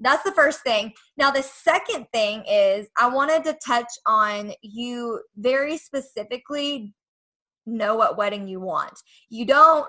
that's 0.00 0.22
the 0.24 0.32
first 0.32 0.62
thing. 0.62 0.92
Now, 1.16 1.30
the 1.30 1.42
second 1.42 2.06
thing 2.12 2.44
is 2.48 2.88
I 2.98 3.08
wanted 3.08 3.44
to 3.44 3.58
touch 3.64 3.88
on 4.06 4.52
you 4.62 5.20
very 5.36 5.76
specifically 5.76 6.94
know 7.66 7.94
what 7.94 8.16
wedding 8.16 8.48
you 8.48 8.60
want. 8.60 8.94
You 9.28 9.46
don't 9.46 9.88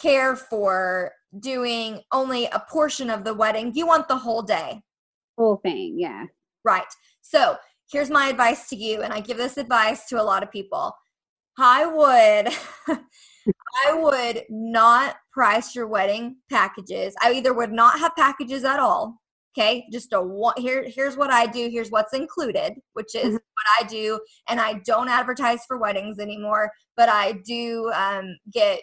care 0.00 0.34
for 0.34 1.12
doing 1.40 2.00
only 2.12 2.46
a 2.46 2.64
portion 2.70 3.10
of 3.10 3.24
the 3.24 3.34
wedding. 3.34 3.72
You 3.74 3.86
want 3.86 4.08
the 4.08 4.16
whole 4.16 4.42
day. 4.42 4.80
Whole 5.38 5.56
thing, 5.56 5.98
yeah. 5.98 6.26
Right. 6.64 6.84
So 7.20 7.56
here's 7.90 8.10
my 8.10 8.28
advice 8.28 8.68
to 8.68 8.76
you, 8.76 9.02
and 9.02 9.12
I 9.12 9.20
give 9.20 9.36
this 9.36 9.56
advice 9.56 10.06
to 10.08 10.20
a 10.20 10.24
lot 10.24 10.42
of 10.42 10.50
people. 10.50 10.94
I 11.58 11.86
would 11.86 12.98
I 13.86 13.92
would 13.92 14.44
not 14.48 15.16
price 15.32 15.74
your 15.74 15.86
wedding 15.86 16.36
packages. 16.50 17.14
I 17.22 17.32
either 17.32 17.52
would 17.52 17.72
not 17.72 17.98
have 17.98 18.16
packages 18.16 18.64
at 18.64 18.80
all. 18.80 19.20
Okay, 19.56 19.86
just 19.92 20.12
a 20.12 20.20
one 20.20 20.54
here. 20.56 20.84
Here's 20.88 21.16
what 21.16 21.30
I 21.30 21.46
do. 21.46 21.68
Here's 21.70 21.90
what's 21.90 22.12
included, 22.12 22.74
which 22.94 23.14
is 23.14 23.26
mm-hmm. 23.26 23.34
what 23.34 23.66
I 23.80 23.84
do, 23.86 24.18
and 24.48 24.60
I 24.60 24.80
don't 24.84 25.08
advertise 25.08 25.60
for 25.66 25.78
weddings 25.78 26.18
anymore. 26.18 26.70
But 26.96 27.08
I 27.08 27.40
do 27.44 27.90
um, 27.94 28.36
get 28.52 28.80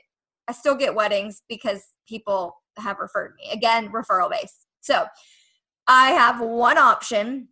I 0.47 0.53
still 0.53 0.75
get 0.75 0.95
weddings 0.95 1.41
because 1.49 1.83
people 2.07 2.55
have 2.77 2.99
referred 2.99 3.33
me. 3.37 3.51
Again, 3.51 3.91
referral 3.91 4.29
base. 4.29 4.65
So 4.81 5.05
I 5.87 6.11
have 6.11 6.39
one 6.39 6.77
option 6.77 7.49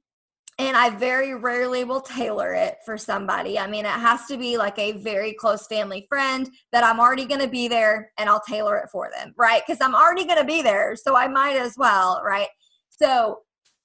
and 0.60 0.76
I 0.76 0.90
very 0.90 1.34
rarely 1.36 1.86
will 1.86 2.02
tailor 2.02 2.54
it 2.54 2.78
for 2.86 2.98
somebody. 2.98 3.58
I 3.58 3.66
mean, 3.66 3.86
it 3.86 3.92
has 3.92 4.26
to 4.26 4.38
be 4.38 4.58
like 4.58 4.78
a 4.78 4.92
very 4.92 5.34
close 5.34 5.66
family 5.68 6.06
friend 6.10 6.50
that 6.74 6.84
I'm 6.84 7.00
already 7.00 7.26
going 7.26 7.40
to 7.40 7.48
be 7.48 7.70
there 7.70 8.12
and 8.18 8.30
I'll 8.30 8.42
tailor 8.42 8.78
it 8.78 8.90
for 8.92 9.10
them, 9.16 9.34
right? 9.38 9.62
Because 9.66 9.82
I'm 9.82 9.96
already 9.96 10.26
going 10.26 10.38
to 10.38 10.46
be 10.46 10.62
there, 10.62 10.98
so 10.98 11.16
I 11.16 11.30
might 11.30 11.56
as 11.56 11.76
well, 11.78 12.22
right? 12.26 12.50
So, 12.90 13.40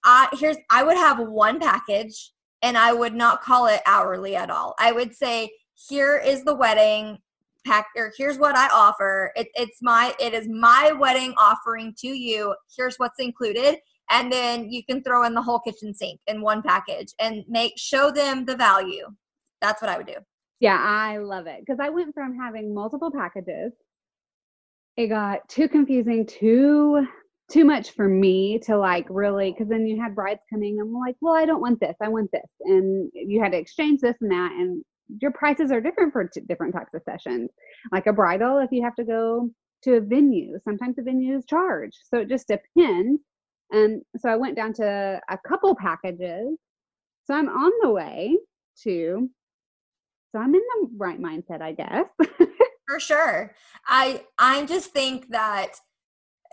I 0.06 0.28
here's 0.38 0.56
I 0.71 0.83
would 0.83 0.97
have 0.97 1.18
one 1.18 1.61
package 1.61 2.33
and 2.61 2.76
I 2.76 2.92
would 2.92 3.14
not 3.14 3.42
call 3.42 3.66
it 3.66 3.80
hourly 3.87 4.37
at 4.37 4.50
all. 4.50 4.75
I 4.78 4.92
would 4.92 5.14
say, 5.14 5.50
here 5.88 6.18
is 6.18 6.44
the 6.44 6.54
wedding 6.54 7.18
pack 7.64 7.87
or 7.97 8.12
here's 8.16 8.38
what 8.38 8.56
I 8.56 8.68
offer. 8.68 9.33
It, 9.37 9.49
it's 9.54 9.78
my 9.83 10.14
it 10.21 10.35
is 10.35 10.49
my 10.49 10.92
wedding 10.92 11.35
offering 11.38 11.94
to 11.99 12.09
you. 12.09 12.54
Here's 12.76 12.97
what's 12.97 13.18
included. 13.18 13.76
And 14.11 14.30
then 14.30 14.71
you 14.71 14.85
can 14.85 15.02
throw 15.02 15.25
in 15.25 15.35
the 15.35 15.42
whole 15.42 15.61
kitchen 15.61 15.94
sink 15.94 16.21
in 16.26 16.42
one 16.42 16.62
package 16.62 17.14
and 17.18 17.44
make 17.49 17.75
show 17.76 18.11
them 18.11 18.44
the 18.44 18.56
value. 18.56 19.06
That's 19.61 19.80
what 19.80 19.90
i 19.90 19.97
would 19.97 20.06
do. 20.06 20.16
Yeah 20.61 20.78
i 20.78 21.18
love 21.18 21.47
it. 21.47 21.61
Because 21.61 21.80
i 21.80 21.88
went 21.88 22.14
from 22.14 22.37
having 22.37 22.75
multiple 22.75 23.11
packages 23.11 23.73
it 24.97 25.09
got 25.09 25.49
too 25.49 25.68
confusing 25.68 26.26
too 26.26 27.06
too 27.50 27.64
much 27.64 27.90
for 27.90 28.09
me 28.09 28.59
to 28.61 28.76
like 28.76 29.06
really 29.11 29.50
because 29.52 29.68
then 29.68 29.87
you 29.87 30.00
had 30.00 30.14
brides 30.14 30.40
coming 30.50 30.78
and 30.78 30.88
I'm 30.88 30.94
like 30.94 31.16
well 31.21 31.35
i 31.35 31.44
don't 31.44 31.61
want 31.61 31.80
this. 31.80 31.97
I 32.00 32.09
want 32.09 32.30
this. 32.33 32.49
And 32.61 33.11
you 33.14 33.42
had 33.42 33.52
to 33.52 33.59
exchange 33.59 34.00
this 34.00 34.16
and 34.21 34.30
that 34.30 34.52
and 34.52 34.85
your 35.21 35.33
prices 35.33 35.71
are 35.71 35.80
different 35.80 36.12
for 36.12 36.25
t- 36.25 36.40
different 36.49 36.75
types 36.75 36.94
of 36.94 37.02
sessions 37.04 37.50
like 37.92 38.06
a 38.06 38.12
bridal 38.12 38.59
if 38.59 38.71
you 38.73 38.83
have 38.83 38.94
to 38.94 39.04
go 39.04 39.49
to 39.83 39.94
a 39.94 40.00
venue 40.00 40.59
sometimes 40.64 40.97
the 40.97 41.02
venues 41.02 41.49
charge 41.49 41.92
so 42.11 42.18
it 42.18 42.28
just 42.28 42.49
depends 42.49 43.21
and 43.75 44.02
so 44.16 44.28
I 44.28 44.37
went 44.37 44.56
down 44.56 44.73
to 44.75 45.21
a 45.28 45.38
couple 45.38 45.75
packages. 45.75 46.56
So 47.25 47.35
I'm 47.35 47.49
on 47.49 47.73
the 47.83 47.90
way 47.90 48.37
to, 48.83 49.28
so 50.30 50.38
I'm 50.38 50.54
in 50.54 50.61
the 50.61 50.90
right 50.97 51.21
mindset, 51.21 51.61
I 51.62 51.73
guess. 51.73 52.06
For 52.88 53.00
sure. 53.00 53.54
I 53.87 54.23
I 54.38 54.66
just 54.66 54.90
think 54.92 55.28
that 55.30 55.76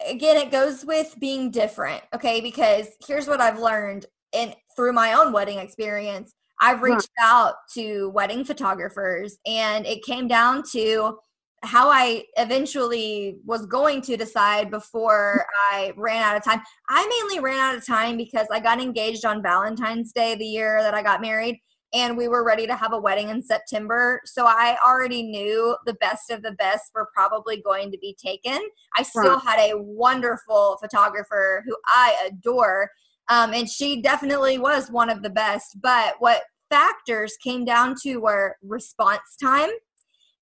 again 0.07 0.37
it 0.37 0.49
goes 0.49 0.85
with 0.85 1.15
being 1.19 1.51
different, 1.51 2.01
okay? 2.15 2.41
Because 2.41 2.87
here's 3.05 3.27
what 3.27 3.41
I've 3.41 3.59
learned 3.59 4.05
in 4.31 4.53
through 4.75 4.93
my 4.93 5.13
own 5.13 5.33
wedding 5.33 5.59
experience. 5.59 6.33
I've 6.61 6.81
reached 6.83 7.09
out 7.19 7.55
to 7.73 8.09
wedding 8.09 8.45
photographers 8.45 9.37
and 9.45 9.85
it 9.85 10.03
came 10.03 10.27
down 10.27 10.63
to 10.73 11.17
how 11.63 11.89
I 11.89 12.23
eventually 12.37 13.37
was 13.45 13.65
going 13.65 14.01
to 14.03 14.17
decide 14.17 14.71
before 14.71 15.45
I 15.71 15.93
ran 15.97 16.23
out 16.23 16.37
of 16.37 16.43
time. 16.43 16.61
I 16.89 17.07
mainly 17.07 17.43
ran 17.43 17.59
out 17.59 17.75
of 17.75 17.85
time 17.85 18.17
because 18.17 18.47
I 18.51 18.59
got 18.59 18.81
engaged 18.81 19.25
on 19.25 19.43
Valentine's 19.43 20.11
Day 20.11 20.35
the 20.35 20.45
year 20.45 20.81
that 20.81 20.93
I 20.93 21.03
got 21.03 21.21
married 21.21 21.59
and 21.93 22.15
we 22.15 22.27
were 22.27 22.45
ready 22.45 22.65
to 22.67 22.75
have 22.75 22.93
a 22.93 22.99
wedding 22.99 23.29
in 23.29 23.43
September. 23.43 24.21
So 24.25 24.45
I 24.45 24.77
already 24.85 25.23
knew 25.23 25.75
the 25.85 25.95
best 25.95 26.31
of 26.31 26.41
the 26.41 26.53
best 26.53 26.91
were 26.95 27.09
probably 27.13 27.61
going 27.61 27.91
to 27.91 27.97
be 27.97 28.15
taken. 28.23 28.59
I 28.97 29.03
still 29.03 29.39
had 29.39 29.59
a 29.59 29.77
wonderful 29.77 30.77
photographer 30.81 31.63
who 31.65 31.75
I 31.87 32.15
adore. 32.27 32.89
Um, 33.27 33.53
and 33.53 33.69
she 33.69 34.01
definitely 34.01 34.57
was 34.57 34.89
one 34.89 35.09
of 35.09 35.21
the 35.21 35.29
best. 35.29 35.81
But 35.81 36.15
what 36.19 36.43
factors 36.71 37.37
came 37.43 37.65
down 37.65 37.95
to 38.01 38.17
were 38.17 38.55
response 38.63 39.35
time 39.41 39.69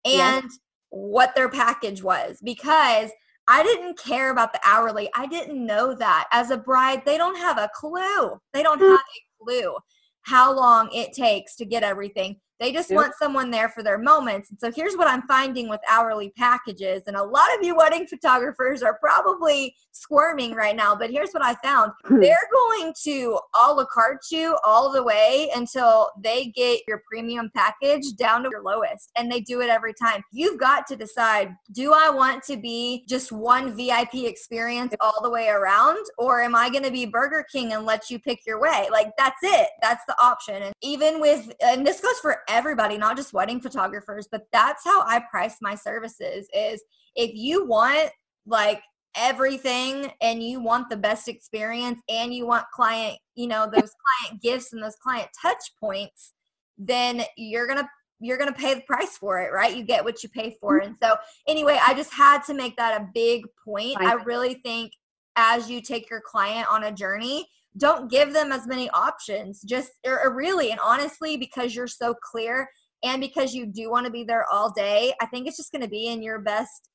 and 0.05 0.49
what 0.91 1.35
their 1.35 1.49
package 1.49 2.01
was 2.01 2.39
because 2.43 3.09
I 3.47 3.63
didn't 3.63 3.97
care 3.97 4.31
about 4.31 4.53
the 4.53 4.61
hourly. 4.63 5.09
I 5.15 5.25
didn't 5.25 5.65
know 5.65 5.95
that. 5.95 6.27
As 6.31 6.51
a 6.51 6.57
bride, 6.57 7.01
they 7.05 7.17
don't 7.17 7.37
have 7.37 7.57
a 7.57 7.69
clue. 7.73 8.39
They 8.53 8.63
don't 8.63 8.79
hmm. 8.79 8.91
have 8.91 8.99
a 8.99 9.43
clue 9.43 9.75
how 10.21 10.55
long 10.55 10.89
it 10.93 11.13
takes 11.13 11.55
to 11.55 11.65
get 11.65 11.83
everything. 11.83 12.39
They 12.59 12.73
just 12.73 12.89
yep. 12.89 12.97
want 12.97 13.13
someone 13.17 13.51
there 13.51 13.69
for 13.69 13.83
their 13.83 13.97
moments. 13.97 14.49
And 14.49 14.59
so 14.59 14.71
here's 14.71 14.95
what 14.95 15.07
I'm 15.07 15.21
finding 15.23 15.69
with 15.69 15.79
hourly 15.89 16.31
packages. 16.31 17.03
And 17.07 17.15
a 17.15 17.23
lot 17.23 17.47
of 17.57 17.63
you 17.63 17.75
wedding 17.75 18.05
photographers 18.05 18.83
are 18.83 18.97
probably 18.99 19.75
squirming 19.91 20.53
right 20.53 20.75
now, 20.75 20.95
but 20.95 21.09
here's 21.09 21.31
what 21.31 21.43
I 21.43 21.55
found. 21.55 21.91
Hmm. 22.05 22.19
They're 22.19 22.37
going 22.51 22.93
to 23.03 23.39
a 23.61 23.73
la 23.73 23.85
carte 23.85 24.25
you 24.31 24.57
all 24.65 24.91
the 24.91 25.03
way 25.03 25.49
until 25.55 26.09
they 26.21 26.47
get 26.55 26.81
your 26.87 27.01
premium 27.09 27.49
package 27.55 28.13
down 28.17 28.43
to 28.43 28.49
your 28.51 28.63
lowest. 28.63 29.11
And 29.15 29.31
they 29.31 29.41
do 29.41 29.61
it 29.61 29.69
every 29.69 29.93
time. 29.93 30.21
You've 30.31 30.59
got 30.59 30.87
to 30.87 30.95
decide 30.95 31.55
do 31.71 31.93
I 31.93 32.09
want 32.09 32.43
to 32.43 32.57
be 32.57 33.05
just 33.07 33.31
one 33.31 33.75
VIP 33.75 34.15
experience 34.15 34.93
all 34.99 35.21
the 35.21 35.29
way 35.29 35.47
around? 35.47 36.05
Or 36.17 36.41
am 36.41 36.55
I 36.55 36.69
going 36.69 36.83
to 36.83 36.91
be 36.91 37.05
Burger 37.05 37.45
King 37.51 37.73
and 37.73 37.85
let 37.85 38.09
you 38.09 38.19
pick 38.19 38.45
your 38.45 38.59
way? 38.59 38.87
Like 38.91 39.11
that's 39.17 39.39
it. 39.43 39.69
That's 39.81 40.03
the 40.07 40.15
option. 40.21 40.61
And 40.63 40.73
even 40.81 41.21
with, 41.21 41.51
and 41.63 41.85
this 41.85 42.01
goes 42.01 42.19
for 42.19 42.39
everybody, 42.49 42.97
not 42.97 43.15
just 43.15 43.33
wedding 43.33 43.61
photographers, 43.61 44.27
but 44.31 44.43
that's 44.51 44.83
how 44.83 45.03
I 45.05 45.23
price 45.29 45.57
my 45.61 45.75
services 45.75 46.47
is 46.53 46.83
if 47.15 47.31
you 47.33 47.65
want 47.65 48.09
like 48.45 48.81
everything 49.15 50.11
and 50.21 50.41
you 50.41 50.61
want 50.61 50.89
the 50.89 50.97
best 50.97 51.27
experience 51.27 52.01
and 52.09 52.33
you 52.33 52.45
want 52.45 52.65
client, 52.73 53.17
you 53.35 53.47
know, 53.47 53.65
those 53.65 53.91
client 54.27 54.41
gifts 54.41 54.73
and 54.73 54.81
those 54.81 54.95
client 54.95 55.29
touch 55.41 55.63
points, 55.79 56.33
then 56.77 57.23
you're 57.37 57.67
going 57.67 57.79
to 57.79 57.87
you're 58.21 58.37
going 58.37 58.51
to 58.51 58.59
pay 58.59 58.73
the 58.73 58.81
price 58.81 59.17
for 59.17 59.39
it, 59.39 59.53
right? 59.53 59.77
You 59.77 59.83
get 59.83 60.03
what 60.03 60.21
you 60.23 60.29
pay 60.29 60.57
for. 60.59 60.79
Mm-hmm. 60.79 60.87
And 60.87 60.95
so 61.01 61.15
anyway, 61.47 61.79
I 61.81 61.93
just 61.93 62.13
had 62.13 62.43
to 62.45 62.53
make 62.53 62.75
that 62.75 62.99
a 62.99 63.07
big 63.13 63.45
point. 63.63 63.95
I 63.97 64.13
really 64.13 64.55
think 64.55 64.91
as 65.37 65.69
you 65.69 65.81
take 65.81 66.09
your 66.09 66.19
client 66.19 66.67
on 66.69 66.83
a 66.83 66.91
journey, 66.91 67.47
don't 67.77 68.09
give 68.09 68.33
them 68.33 68.51
as 68.51 68.67
many 68.67 68.89
options 68.91 69.61
just 69.61 69.91
or, 70.05 70.19
or 70.23 70.35
really 70.35 70.71
and 70.71 70.79
honestly 70.83 71.37
because 71.37 71.75
you're 71.75 71.87
so 71.87 72.13
clear 72.13 72.67
and 73.03 73.21
because 73.21 73.53
you 73.53 73.65
do 73.65 73.89
want 73.89 74.05
to 74.05 74.11
be 74.11 74.23
there 74.23 74.45
all 74.51 74.71
day 74.71 75.13
i 75.21 75.25
think 75.27 75.47
it's 75.47 75.57
just 75.57 75.71
going 75.71 75.81
to 75.81 75.89
be 75.89 76.07
in 76.07 76.21
your 76.21 76.39
best 76.39 76.89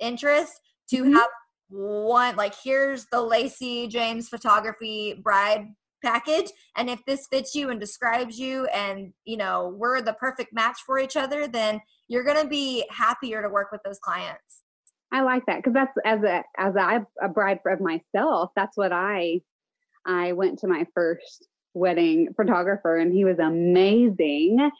interest 0.00 0.52
to 0.88 1.02
mm-hmm. 1.02 1.14
have 1.14 1.28
one 1.68 2.36
like 2.36 2.54
here's 2.62 3.06
the 3.12 3.20
lacey 3.20 3.86
james 3.86 4.28
photography 4.28 5.14
bride 5.22 5.66
package 6.04 6.50
and 6.76 6.90
if 6.90 7.04
this 7.06 7.26
fits 7.32 7.54
you 7.54 7.70
and 7.70 7.80
describes 7.80 8.38
you 8.38 8.66
and 8.66 9.12
you 9.24 9.36
know 9.36 9.74
we're 9.76 10.00
the 10.00 10.12
perfect 10.14 10.52
match 10.52 10.78
for 10.84 10.98
each 10.98 11.16
other 11.16 11.48
then 11.48 11.80
you're 12.08 12.24
going 12.24 12.40
to 12.40 12.48
be 12.48 12.84
happier 12.90 13.42
to 13.42 13.48
work 13.48 13.72
with 13.72 13.80
those 13.84 13.98
clients 13.98 14.62
i 15.12 15.22
like 15.22 15.44
that 15.46 15.56
because 15.56 15.72
that's 15.72 15.92
as 16.04 16.22
a 16.22 16.42
as 16.58 16.74
a, 16.76 17.04
a 17.22 17.28
bride 17.28 17.58
of 17.66 17.80
myself 17.80 18.50
that's 18.54 18.76
what 18.76 18.92
i 18.92 19.40
I 20.06 20.32
went 20.32 20.60
to 20.60 20.68
my 20.68 20.86
first 20.94 21.48
wedding 21.74 22.28
photographer 22.36 22.96
and 22.96 23.12
he 23.12 23.24
was 23.24 23.38
amazing. 23.38 24.70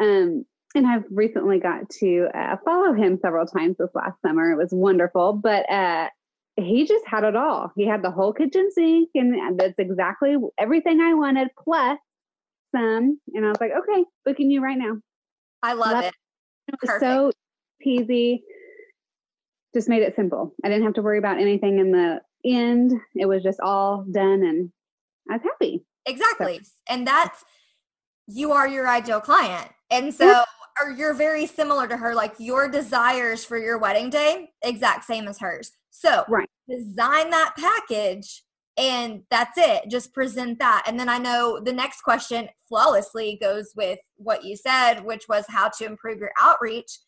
Um, 0.00 0.44
and 0.74 0.86
I've 0.86 1.04
recently 1.10 1.58
got 1.58 1.88
to 2.00 2.28
uh, 2.34 2.56
follow 2.64 2.92
him 2.92 3.18
several 3.20 3.46
times 3.46 3.76
this 3.78 3.88
last 3.94 4.20
summer. 4.22 4.52
It 4.52 4.56
was 4.56 4.68
wonderful, 4.70 5.32
but 5.32 5.68
uh, 5.70 6.08
he 6.56 6.86
just 6.86 7.06
had 7.06 7.24
it 7.24 7.34
all. 7.34 7.72
He 7.74 7.86
had 7.86 8.02
the 8.02 8.10
whole 8.10 8.32
kitchen 8.32 8.70
sink, 8.70 9.08
and 9.14 9.58
that's 9.58 9.78
exactly 9.78 10.36
everything 10.58 11.00
I 11.00 11.14
wanted, 11.14 11.48
plus 11.58 11.98
some. 12.74 13.18
And 13.34 13.44
I 13.44 13.48
was 13.48 13.60
like, 13.60 13.72
okay, 13.72 14.04
booking 14.24 14.50
you 14.50 14.62
right 14.62 14.76
now. 14.76 14.98
I 15.62 15.72
love, 15.72 15.92
love 15.92 16.04
it. 16.04 16.14
It 16.82 17.00
so 17.00 17.32
easy. 17.82 18.44
Just 19.74 19.88
made 19.88 20.02
it 20.02 20.14
simple. 20.16 20.54
I 20.62 20.68
didn't 20.68 20.84
have 20.84 20.94
to 20.94 21.02
worry 21.02 21.18
about 21.18 21.38
anything 21.38 21.78
in 21.78 21.92
the 21.92 22.20
end. 22.44 22.92
It 23.14 23.26
was 23.26 23.42
just 23.42 23.60
all 23.60 24.04
done 24.10 24.42
and 24.42 24.70
I 25.30 25.34
was 25.34 25.42
happy. 25.42 25.84
Exactly. 26.06 26.60
So. 26.62 26.70
And 26.88 27.06
that's 27.06 27.44
you 28.26 28.52
are 28.52 28.68
your 28.68 28.88
ideal 28.88 29.20
client. 29.20 29.70
And 29.90 30.12
so 30.12 30.44
or 30.80 30.90
you're 30.90 31.14
very 31.14 31.46
similar 31.46 31.88
to 31.88 31.96
her 31.96 32.14
like 32.14 32.34
your 32.38 32.68
desires 32.68 33.44
for 33.44 33.58
your 33.58 33.78
wedding 33.78 34.10
day 34.10 34.50
exact 34.62 35.04
same 35.04 35.26
as 35.28 35.38
hers. 35.38 35.72
So, 35.90 36.24
right. 36.28 36.48
design 36.68 37.30
that 37.30 37.54
package 37.58 38.44
and 38.76 39.22
that's 39.30 39.58
it. 39.58 39.90
Just 39.90 40.14
present 40.14 40.60
that. 40.60 40.84
And 40.86 40.98
then 41.00 41.08
I 41.08 41.18
know 41.18 41.60
the 41.60 41.72
next 41.72 42.02
question 42.02 42.48
flawlessly 42.68 43.36
goes 43.40 43.72
with 43.76 43.98
what 44.16 44.44
you 44.44 44.56
said, 44.56 45.04
which 45.04 45.24
was 45.28 45.44
how 45.48 45.68
to 45.78 45.84
improve 45.84 46.18
your 46.18 46.30
outreach. 46.40 46.98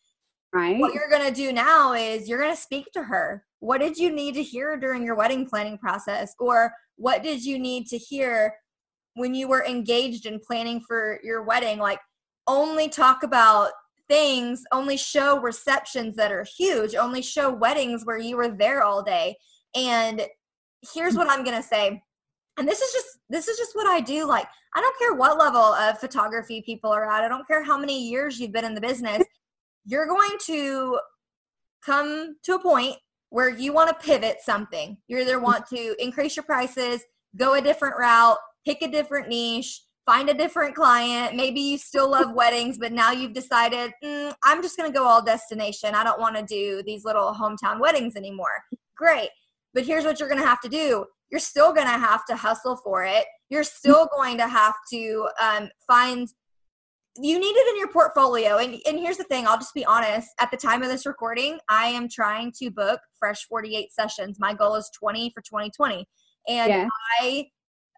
Right. 0.52 0.78
What 0.78 0.94
you're 0.94 1.10
going 1.10 1.26
to 1.26 1.34
do 1.34 1.52
now 1.52 1.92
is 1.92 2.28
you're 2.28 2.40
going 2.40 2.54
to 2.54 2.60
speak 2.60 2.90
to 2.92 3.04
her. 3.04 3.44
What 3.60 3.80
did 3.80 3.96
you 3.96 4.10
need 4.10 4.34
to 4.34 4.42
hear 4.42 4.76
during 4.76 5.04
your 5.04 5.14
wedding 5.14 5.46
planning 5.46 5.78
process? 5.78 6.34
Or 6.40 6.72
what 6.96 7.22
did 7.22 7.44
you 7.44 7.58
need 7.58 7.86
to 7.88 7.98
hear 7.98 8.54
when 9.14 9.34
you 9.34 9.48
were 9.48 9.64
engaged 9.64 10.26
in 10.26 10.40
planning 10.40 10.80
for 10.80 11.20
your 11.22 11.42
wedding? 11.42 11.78
Like, 11.78 12.00
only 12.48 12.88
talk 12.88 13.22
about 13.22 13.70
things, 14.08 14.64
only 14.72 14.96
show 14.96 15.40
receptions 15.40 16.16
that 16.16 16.32
are 16.32 16.44
huge, 16.58 16.96
only 16.96 17.22
show 17.22 17.48
weddings 17.48 18.04
where 18.04 18.18
you 18.18 18.36
were 18.36 18.48
there 18.48 18.82
all 18.82 19.02
day. 19.02 19.36
And 19.76 20.22
here's 20.92 21.16
what 21.16 21.30
I'm 21.30 21.44
going 21.44 21.56
to 21.56 21.66
say. 21.66 22.02
And 22.58 22.66
this 22.68 22.80
is 22.80 22.92
just 22.92 23.06
this 23.30 23.48
is 23.48 23.56
just 23.56 23.74
what 23.74 23.86
I 23.86 24.00
do. 24.00 24.26
Like 24.26 24.46
I 24.74 24.80
don't 24.80 24.98
care 24.98 25.14
what 25.14 25.38
level 25.38 25.60
of 25.60 25.98
photography 25.98 26.62
people 26.66 26.90
are 26.90 27.08
at. 27.08 27.22
I 27.22 27.28
don't 27.28 27.46
care 27.46 27.64
how 27.64 27.78
many 27.78 28.08
years 28.08 28.40
you've 28.40 28.52
been 28.52 28.64
in 28.64 28.74
the 28.74 28.80
business 28.80 29.22
you're 29.84 30.06
going 30.06 30.36
to 30.46 30.98
come 31.84 32.36
to 32.44 32.54
a 32.54 32.62
point 32.62 32.96
where 33.30 33.48
you 33.48 33.72
want 33.72 33.88
to 33.88 34.06
pivot 34.06 34.38
something. 34.42 34.96
You 35.08 35.18
either 35.18 35.40
want 35.40 35.66
to 35.68 35.94
increase 35.98 36.36
your 36.36 36.44
prices, 36.44 37.02
go 37.36 37.54
a 37.54 37.62
different 37.62 37.94
route, 37.98 38.38
pick 38.66 38.82
a 38.82 38.88
different 38.88 39.28
niche, 39.28 39.82
find 40.04 40.28
a 40.28 40.34
different 40.34 40.74
client. 40.74 41.36
Maybe 41.36 41.60
you 41.60 41.78
still 41.78 42.10
love 42.10 42.34
weddings, 42.34 42.78
but 42.78 42.92
now 42.92 43.12
you've 43.12 43.32
decided, 43.32 43.92
mm, 44.04 44.34
I'm 44.42 44.62
just 44.62 44.76
going 44.76 44.90
to 44.90 44.96
go 44.96 45.04
all 45.04 45.22
destination. 45.22 45.94
I 45.94 46.02
don't 46.02 46.20
want 46.20 46.36
to 46.36 46.42
do 46.42 46.82
these 46.84 47.04
little 47.04 47.32
hometown 47.32 47.78
weddings 47.80 48.16
anymore. 48.16 48.64
Great. 48.96 49.30
But 49.72 49.84
here's 49.84 50.04
what 50.04 50.18
you're 50.18 50.28
going 50.28 50.40
to 50.40 50.46
have 50.46 50.60
to 50.62 50.68
do 50.68 51.06
you're 51.30 51.38
still 51.38 51.72
going 51.72 51.86
to 51.86 51.92
have 51.92 52.24
to 52.26 52.34
hustle 52.34 52.76
for 52.76 53.04
it. 53.04 53.24
You're 53.50 53.62
still 53.62 54.08
going 54.16 54.36
to 54.38 54.48
have 54.48 54.74
to 54.92 55.28
um, 55.40 55.68
find 55.86 56.28
you 57.16 57.38
need 57.38 57.52
it 57.52 57.68
in 57.72 57.78
your 57.78 57.88
portfolio. 57.88 58.58
And, 58.58 58.76
and 58.86 58.98
here's 58.98 59.16
the 59.16 59.24
thing 59.24 59.46
I'll 59.46 59.58
just 59.58 59.74
be 59.74 59.84
honest. 59.84 60.28
At 60.40 60.50
the 60.50 60.56
time 60.56 60.82
of 60.82 60.88
this 60.88 61.06
recording, 61.06 61.58
I 61.68 61.86
am 61.86 62.08
trying 62.08 62.52
to 62.58 62.70
book 62.70 63.00
fresh 63.18 63.46
48 63.46 63.92
sessions. 63.92 64.38
My 64.38 64.54
goal 64.54 64.76
is 64.76 64.90
20 64.98 65.30
for 65.34 65.40
2020. 65.40 66.06
And 66.48 66.70
yeah. 66.70 66.88
I 67.20 67.46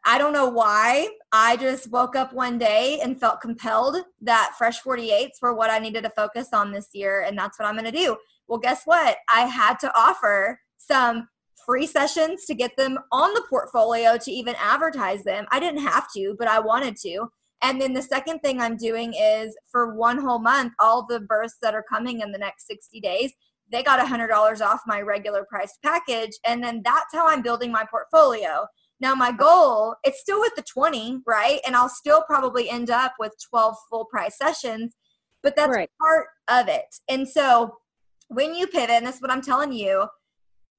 I 0.04 0.18
don't 0.18 0.32
know 0.32 0.48
why. 0.48 1.08
I 1.30 1.56
just 1.56 1.90
woke 1.90 2.16
up 2.16 2.32
one 2.32 2.58
day 2.58 2.98
and 3.02 3.20
felt 3.20 3.40
compelled 3.40 3.98
that 4.22 4.54
Fresh 4.58 4.82
48s 4.82 5.40
were 5.40 5.54
what 5.54 5.70
I 5.70 5.78
needed 5.78 6.02
to 6.02 6.10
focus 6.10 6.48
on 6.52 6.72
this 6.72 6.88
year, 6.92 7.22
and 7.22 7.38
that's 7.38 7.56
what 7.58 7.68
I'm 7.68 7.76
going 7.76 7.84
to 7.84 7.96
do. 7.96 8.16
Well, 8.48 8.58
guess 8.58 8.82
what? 8.84 9.18
I 9.32 9.42
had 9.42 9.78
to 9.78 9.92
offer 9.96 10.58
some 10.76 11.28
free 11.64 11.86
sessions 11.86 12.44
to 12.46 12.54
get 12.54 12.76
them 12.76 12.98
on 13.12 13.32
the 13.34 13.44
portfolio 13.48 14.18
to 14.18 14.30
even 14.32 14.56
advertise 14.58 15.22
them. 15.22 15.46
I 15.52 15.60
didn't 15.60 15.82
have 15.82 16.08
to, 16.16 16.34
but 16.36 16.48
I 16.48 16.58
wanted 16.58 16.96
to. 17.02 17.28
And 17.62 17.80
then 17.80 17.92
the 17.92 18.02
second 18.02 18.40
thing 18.40 18.60
I'm 18.60 18.76
doing 18.76 19.14
is 19.14 19.56
for 19.70 19.94
one 19.94 20.18
whole 20.18 20.40
month, 20.40 20.72
all 20.80 21.06
the 21.06 21.20
births 21.20 21.56
that 21.62 21.74
are 21.74 21.84
coming 21.88 22.20
in 22.20 22.32
the 22.32 22.38
next 22.38 22.66
60 22.66 23.00
days, 23.00 23.32
they 23.70 23.82
got 23.82 24.04
$100 24.04 24.60
off 24.60 24.80
my 24.86 25.00
regular 25.00 25.46
priced 25.48 25.80
package. 25.82 26.32
And 26.44 26.62
then 26.62 26.82
that's 26.84 27.12
how 27.12 27.28
I'm 27.28 27.42
building 27.42 27.72
my 27.72 27.84
portfolio. 27.90 28.66
Now, 29.00 29.14
my 29.14 29.32
goal, 29.32 29.96
it's 30.04 30.20
still 30.20 30.40
with 30.40 30.54
the 30.54 30.62
20, 30.62 31.22
right? 31.26 31.60
And 31.66 31.74
I'll 31.74 31.88
still 31.88 32.22
probably 32.22 32.70
end 32.70 32.90
up 32.90 33.14
with 33.18 33.32
12 33.50 33.74
full 33.90 34.04
price 34.04 34.36
sessions, 34.38 34.94
but 35.42 35.56
that's 35.56 35.74
right. 35.74 35.90
part 36.00 36.26
of 36.48 36.68
it. 36.68 36.84
And 37.08 37.28
so 37.28 37.78
when 38.28 38.54
you 38.54 38.66
pivot, 38.66 38.90
and 38.90 39.06
that's 39.06 39.20
what 39.20 39.30
I'm 39.32 39.42
telling 39.42 39.72
you, 39.72 40.06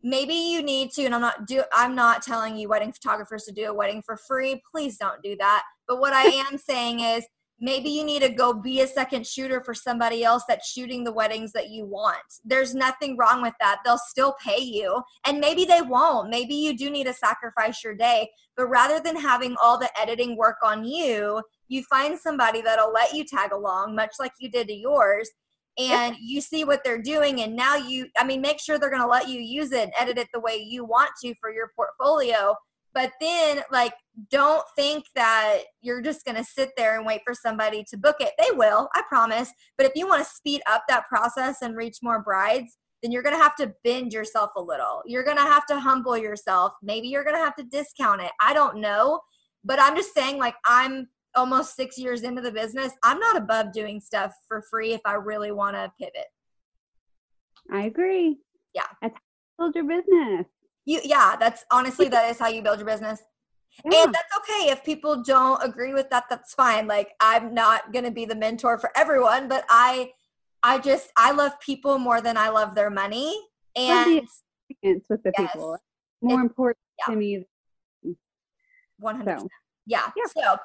maybe 0.03 0.33
you 0.33 0.61
need 0.61 0.91
to 0.91 1.05
and 1.05 1.15
i'm 1.15 1.21
not 1.21 1.47
do 1.47 1.63
i'm 1.71 1.95
not 1.95 2.21
telling 2.21 2.57
you 2.57 2.67
wedding 2.67 2.91
photographers 2.91 3.43
to 3.43 3.51
do 3.51 3.65
a 3.65 3.73
wedding 3.73 4.01
for 4.05 4.17
free. 4.27 4.61
Please 4.69 4.97
don't 4.97 5.21
do 5.23 5.35
that. 5.39 5.63
But 5.87 5.99
what 5.99 6.13
i 6.13 6.23
am 6.23 6.57
saying 6.69 6.99
is 6.99 7.25
maybe 7.59 7.89
you 7.89 8.03
need 8.03 8.21
to 8.21 8.29
go 8.29 8.53
be 8.53 8.81
a 8.81 8.87
second 8.87 9.25
shooter 9.25 9.63
for 9.63 9.73
somebody 9.73 10.23
else 10.23 10.43
that's 10.47 10.69
shooting 10.69 11.03
the 11.03 11.13
weddings 11.13 11.53
that 11.53 11.69
you 11.69 11.85
want. 11.85 12.17
There's 12.43 12.75
nothing 12.75 13.15
wrong 13.15 13.41
with 13.41 13.53
that. 13.61 13.79
They'll 13.85 13.97
still 13.97 14.35
pay 14.43 14.59
you. 14.59 15.01
And 15.25 15.39
maybe 15.39 15.63
they 15.63 15.81
won't. 15.81 16.29
Maybe 16.29 16.55
you 16.55 16.75
do 16.75 16.89
need 16.89 17.05
to 17.05 17.13
sacrifice 17.13 17.81
your 17.81 17.95
day. 17.95 18.29
But 18.57 18.67
rather 18.67 18.99
than 18.99 19.15
having 19.15 19.55
all 19.63 19.77
the 19.77 19.89
editing 19.97 20.35
work 20.35 20.57
on 20.63 20.83
you 20.83 21.41
you 21.73 21.83
find 21.83 22.17
somebody 22.19 22.61
that'll 22.61 22.91
let 22.91 23.13
you 23.13 23.25
tag 23.25 23.51
along 23.51 23.95
much 23.95 24.11
like 24.19 24.31
you 24.39 24.49
did 24.49 24.67
to 24.67 24.73
yours 24.73 25.29
and 25.77 26.15
you 26.19 26.41
see 26.41 26.63
what 26.63 26.83
they're 26.83 27.01
doing 27.01 27.41
and 27.41 27.55
now 27.55 27.75
you 27.75 28.07
i 28.17 28.23
mean 28.23 28.41
make 28.41 28.59
sure 28.59 28.77
they're 28.77 28.89
going 28.89 29.01
to 29.01 29.07
let 29.07 29.27
you 29.27 29.39
use 29.39 29.71
it 29.71 29.83
and 29.83 29.93
edit 29.97 30.17
it 30.17 30.27
the 30.33 30.39
way 30.39 30.55
you 30.55 30.85
want 30.85 31.09
to 31.21 31.33
for 31.41 31.51
your 31.51 31.71
portfolio 31.75 32.55
but 32.93 33.11
then 33.19 33.61
like 33.71 33.93
don't 34.29 34.63
think 34.75 35.05
that 35.15 35.59
you're 35.81 36.01
just 36.01 36.25
going 36.25 36.37
to 36.37 36.43
sit 36.43 36.69
there 36.77 36.95
and 36.95 37.07
wait 37.07 37.21
for 37.25 37.33
somebody 37.33 37.83
to 37.89 37.97
book 37.97 38.17
it. 38.19 38.33
They 38.37 38.55
will 38.55 38.89
i 38.93 39.01
promise 39.07 39.51
but 39.77 39.87
if 39.87 39.93
you 39.95 40.07
want 40.07 40.23
to 40.23 40.29
speed 40.29 40.61
up 40.69 40.83
that 40.89 41.07
process 41.07 41.57
and 41.61 41.75
reach 41.75 41.97
more 42.03 42.21
brides 42.21 42.77
then 43.01 43.11
you're 43.11 43.23
going 43.23 43.35
to 43.35 43.43
have 43.43 43.55
to 43.57 43.73
bend 43.83 44.13
yourself 44.13 44.51
a 44.55 44.61
little. 44.61 45.01
You're 45.05 45.25
going 45.25 45.35
to 45.35 45.43
have 45.43 45.65
to 45.65 45.77
humble 45.77 46.17
yourself. 46.17 46.71
Maybe 46.81 47.09
you're 47.09 47.25
going 47.25 47.35
to 47.35 47.43
have 47.43 47.57
to 47.57 47.63
discount 47.63 48.21
it. 48.21 48.31
I 48.39 48.53
don't 48.53 48.77
know 48.77 49.19
but 49.63 49.79
i'm 49.79 49.95
just 49.95 50.13
saying 50.13 50.37
like 50.37 50.55
i'm 50.65 51.07
almost 51.35 51.75
six 51.75 51.97
years 51.97 52.21
into 52.23 52.41
the 52.41 52.51
business, 52.51 52.93
I'm 53.03 53.19
not 53.19 53.37
above 53.37 53.73
doing 53.73 53.99
stuff 53.99 54.33
for 54.47 54.61
free 54.61 54.93
if 54.93 55.01
I 55.05 55.13
really 55.13 55.51
want 55.51 55.75
to 55.75 55.91
pivot. 55.99 56.27
I 57.71 57.83
agree. 57.83 58.37
Yeah. 58.73 58.83
That's 59.01 59.15
how 59.57 59.67
you 59.67 59.71
build 59.71 59.75
your 59.75 60.01
business. 60.01 60.45
You 60.85 60.99
yeah, 61.03 61.35
that's 61.39 61.63
honestly 61.71 62.09
that 62.09 62.29
is 62.29 62.37
how 62.37 62.49
you 62.49 62.61
build 62.61 62.79
your 62.79 62.87
business. 62.87 63.21
Yeah. 63.85 64.03
And 64.03 64.13
that's 64.13 64.37
okay 64.37 64.69
if 64.69 64.83
people 64.83 65.23
don't 65.23 65.63
agree 65.63 65.93
with 65.93 66.09
that, 66.09 66.25
that's 66.29 66.53
fine. 66.53 66.87
Like 66.87 67.11
I'm 67.19 67.53
not 67.53 67.93
gonna 67.93 68.11
be 68.11 68.25
the 68.25 68.35
mentor 68.35 68.77
for 68.77 68.91
everyone, 68.95 69.47
but 69.47 69.65
I 69.69 70.11
I 70.61 70.79
just 70.79 71.11
I 71.17 71.31
love 71.31 71.59
people 71.59 71.99
more 71.99 72.21
than 72.21 72.37
I 72.37 72.49
love 72.49 72.75
their 72.75 72.89
money. 72.89 73.33
And 73.75 74.27
experience 74.69 75.05
with 75.09 75.23
the 75.23 75.31
yes, 75.37 75.51
people. 75.53 75.77
More 76.21 76.39
it, 76.39 76.43
important 76.43 76.77
yeah. 76.99 77.13
to 77.13 77.17
me. 77.17 77.45
One 78.99 79.15
hundred 79.15 79.33
percent. 79.35 79.51
Yeah. 79.85 80.09
So 80.37 80.57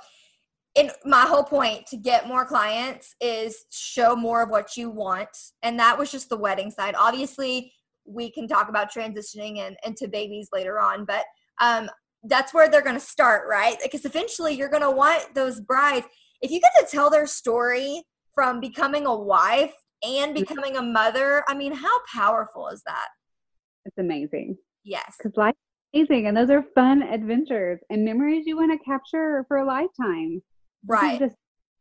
and 0.78 0.92
my 1.04 1.22
whole 1.22 1.42
point 1.42 1.86
to 1.88 1.96
get 1.96 2.28
more 2.28 2.44
clients 2.44 3.16
is 3.20 3.64
show 3.70 4.14
more 4.14 4.42
of 4.42 4.50
what 4.50 4.76
you 4.76 4.90
want. 4.90 5.28
And 5.62 5.78
that 5.78 5.98
was 5.98 6.12
just 6.12 6.28
the 6.28 6.36
wedding 6.36 6.70
side. 6.70 6.94
Obviously 6.96 7.72
we 8.06 8.30
can 8.30 8.48
talk 8.48 8.68
about 8.68 8.92
transitioning 8.92 9.58
and 9.58 9.76
into 9.84 10.08
babies 10.08 10.48
later 10.52 10.80
on 10.80 11.04
but 11.04 11.24
um, 11.60 11.90
that's 12.24 12.54
where 12.54 12.68
they're 12.68 12.82
going 12.82 12.94
to 12.94 13.00
start 13.00 13.46
right? 13.48 13.76
Because 13.82 14.04
eventually 14.04 14.54
you're 14.54 14.70
going 14.70 14.82
to 14.82 14.90
want 14.90 15.34
those 15.34 15.60
brides. 15.60 16.06
If 16.40 16.50
you 16.50 16.60
get 16.60 16.72
to 16.80 16.86
tell 16.90 17.10
their 17.10 17.26
story 17.26 18.02
from 18.34 18.60
becoming 18.60 19.06
a 19.06 19.14
wife 19.14 19.74
and 20.02 20.34
mm-hmm. 20.34 20.40
becoming 20.40 20.76
a 20.76 20.82
mother 20.82 21.42
i 21.48 21.54
mean 21.54 21.72
how 21.72 21.98
powerful 22.14 22.68
is 22.68 22.82
that? 22.86 23.08
It's 23.84 23.98
amazing. 23.98 24.56
Yes. 24.84 25.16
Because 25.18 25.36
life 25.36 25.54
is 25.92 26.06
amazing 26.06 26.28
and 26.28 26.36
those 26.36 26.50
are 26.50 26.64
fun 26.74 27.02
adventures 27.02 27.80
and 27.90 28.04
memories 28.04 28.46
you 28.46 28.56
want 28.56 28.70
to 28.72 28.84
capture 28.84 29.44
for 29.48 29.58
a 29.58 29.66
lifetime 29.66 30.40
Right. 30.86 31.18
Just 31.18 31.36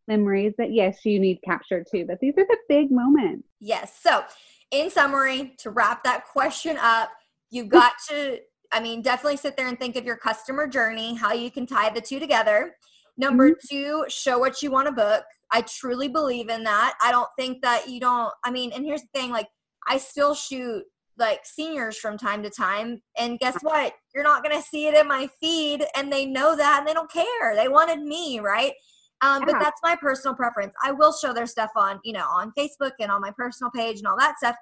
memories 0.07 0.53
that 0.57 0.71
yes, 0.71 1.05
you 1.05 1.19
need 1.19 1.39
captured 1.43 1.85
too, 1.91 2.05
but 2.07 2.19
these 2.19 2.33
are 2.37 2.45
the 2.45 2.57
big 2.69 2.91
moments. 2.91 3.47
Yes. 3.59 3.97
So, 4.01 4.23
in 4.71 4.89
summary, 4.89 5.53
to 5.59 5.69
wrap 5.69 6.03
that 6.03 6.25
question 6.25 6.77
up, 6.79 7.09
you've 7.49 7.69
got 7.69 7.93
to 8.09 8.39
I 8.71 8.79
mean, 8.79 9.01
definitely 9.01 9.37
sit 9.37 9.57
there 9.57 9.67
and 9.67 9.79
think 9.79 9.95
of 9.95 10.05
your 10.05 10.17
customer 10.17 10.67
journey, 10.67 11.15
how 11.15 11.33
you 11.33 11.51
can 11.51 11.65
tie 11.65 11.89
the 11.89 12.01
two 12.01 12.19
together. 12.19 12.75
Number 13.17 13.51
mm-hmm. 13.51 13.67
two, 13.69 14.05
show 14.09 14.37
what 14.37 14.61
you 14.61 14.71
want 14.71 14.87
to 14.87 14.91
book. 14.91 15.23
I 15.51 15.61
truly 15.61 16.07
believe 16.07 16.49
in 16.49 16.63
that. 16.65 16.95
I 17.01 17.11
don't 17.11 17.29
think 17.37 17.61
that 17.63 17.89
you 17.89 17.99
don't, 17.99 18.31
I 18.43 18.51
mean, 18.51 18.71
and 18.73 18.85
here's 18.85 19.01
the 19.01 19.07
thing 19.13 19.31
like, 19.31 19.47
I 19.87 19.97
still 19.97 20.35
shoot 20.35 20.83
like 21.17 21.45
seniors 21.45 21.97
from 21.97 22.17
time 22.17 22.43
to 22.43 22.49
time. 22.49 23.01
And 23.17 23.39
guess 23.39 23.57
what? 23.61 23.93
You're 24.13 24.23
not 24.23 24.43
going 24.43 24.55
to 24.55 24.67
see 24.67 24.87
it 24.87 24.95
in 24.95 25.07
my 25.07 25.29
feed. 25.39 25.85
And 25.95 26.11
they 26.11 26.25
know 26.25 26.55
that 26.55 26.79
and 26.79 26.87
they 26.87 26.93
don't 26.93 27.11
care. 27.11 27.55
They 27.55 27.67
wanted 27.67 28.01
me, 28.01 28.39
right? 28.39 28.73
Um, 29.21 29.41
yeah. 29.41 29.53
But 29.53 29.59
that's 29.59 29.81
my 29.83 29.95
personal 29.95 30.35
preference. 30.35 30.73
I 30.83 30.91
will 30.91 31.13
show 31.13 31.33
their 31.33 31.47
stuff 31.47 31.71
on, 31.75 31.99
you 32.03 32.13
know, 32.13 32.25
on 32.29 32.51
Facebook 32.57 32.91
and 32.99 33.11
on 33.11 33.21
my 33.21 33.31
personal 33.31 33.71
page 33.71 33.97
and 33.97 34.07
all 34.07 34.17
that 34.17 34.37
stuff. 34.37 34.55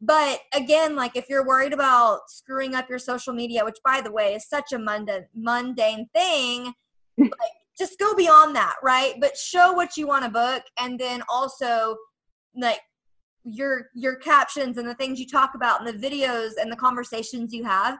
But 0.00 0.40
again, 0.54 0.94
like 0.94 1.16
if 1.16 1.28
you're 1.28 1.46
worried 1.46 1.72
about 1.72 2.20
screwing 2.28 2.74
up 2.74 2.88
your 2.88 3.00
social 3.00 3.32
media, 3.32 3.64
which 3.64 3.78
by 3.84 4.00
the 4.00 4.12
way 4.12 4.34
is 4.34 4.48
such 4.48 4.72
a 4.72 4.78
mundane, 4.78 5.26
mundane 5.34 6.08
thing, 6.14 6.72
like 7.18 7.32
just 7.76 7.98
go 7.98 8.14
beyond 8.14 8.54
that, 8.54 8.76
right? 8.82 9.14
But 9.20 9.36
show 9.36 9.72
what 9.72 9.96
you 9.96 10.06
want 10.06 10.24
to 10.24 10.30
book 10.30 10.62
and 10.78 10.98
then 10.98 11.22
also 11.28 11.96
like 12.56 12.80
your 13.50 13.88
your 13.94 14.16
captions 14.16 14.78
and 14.78 14.88
the 14.88 14.94
things 14.94 15.18
you 15.18 15.26
talk 15.26 15.54
about 15.54 15.80
and 15.80 15.88
the 15.88 16.08
videos 16.08 16.52
and 16.60 16.70
the 16.70 16.76
conversations 16.76 17.52
you 17.52 17.64
have 17.64 17.98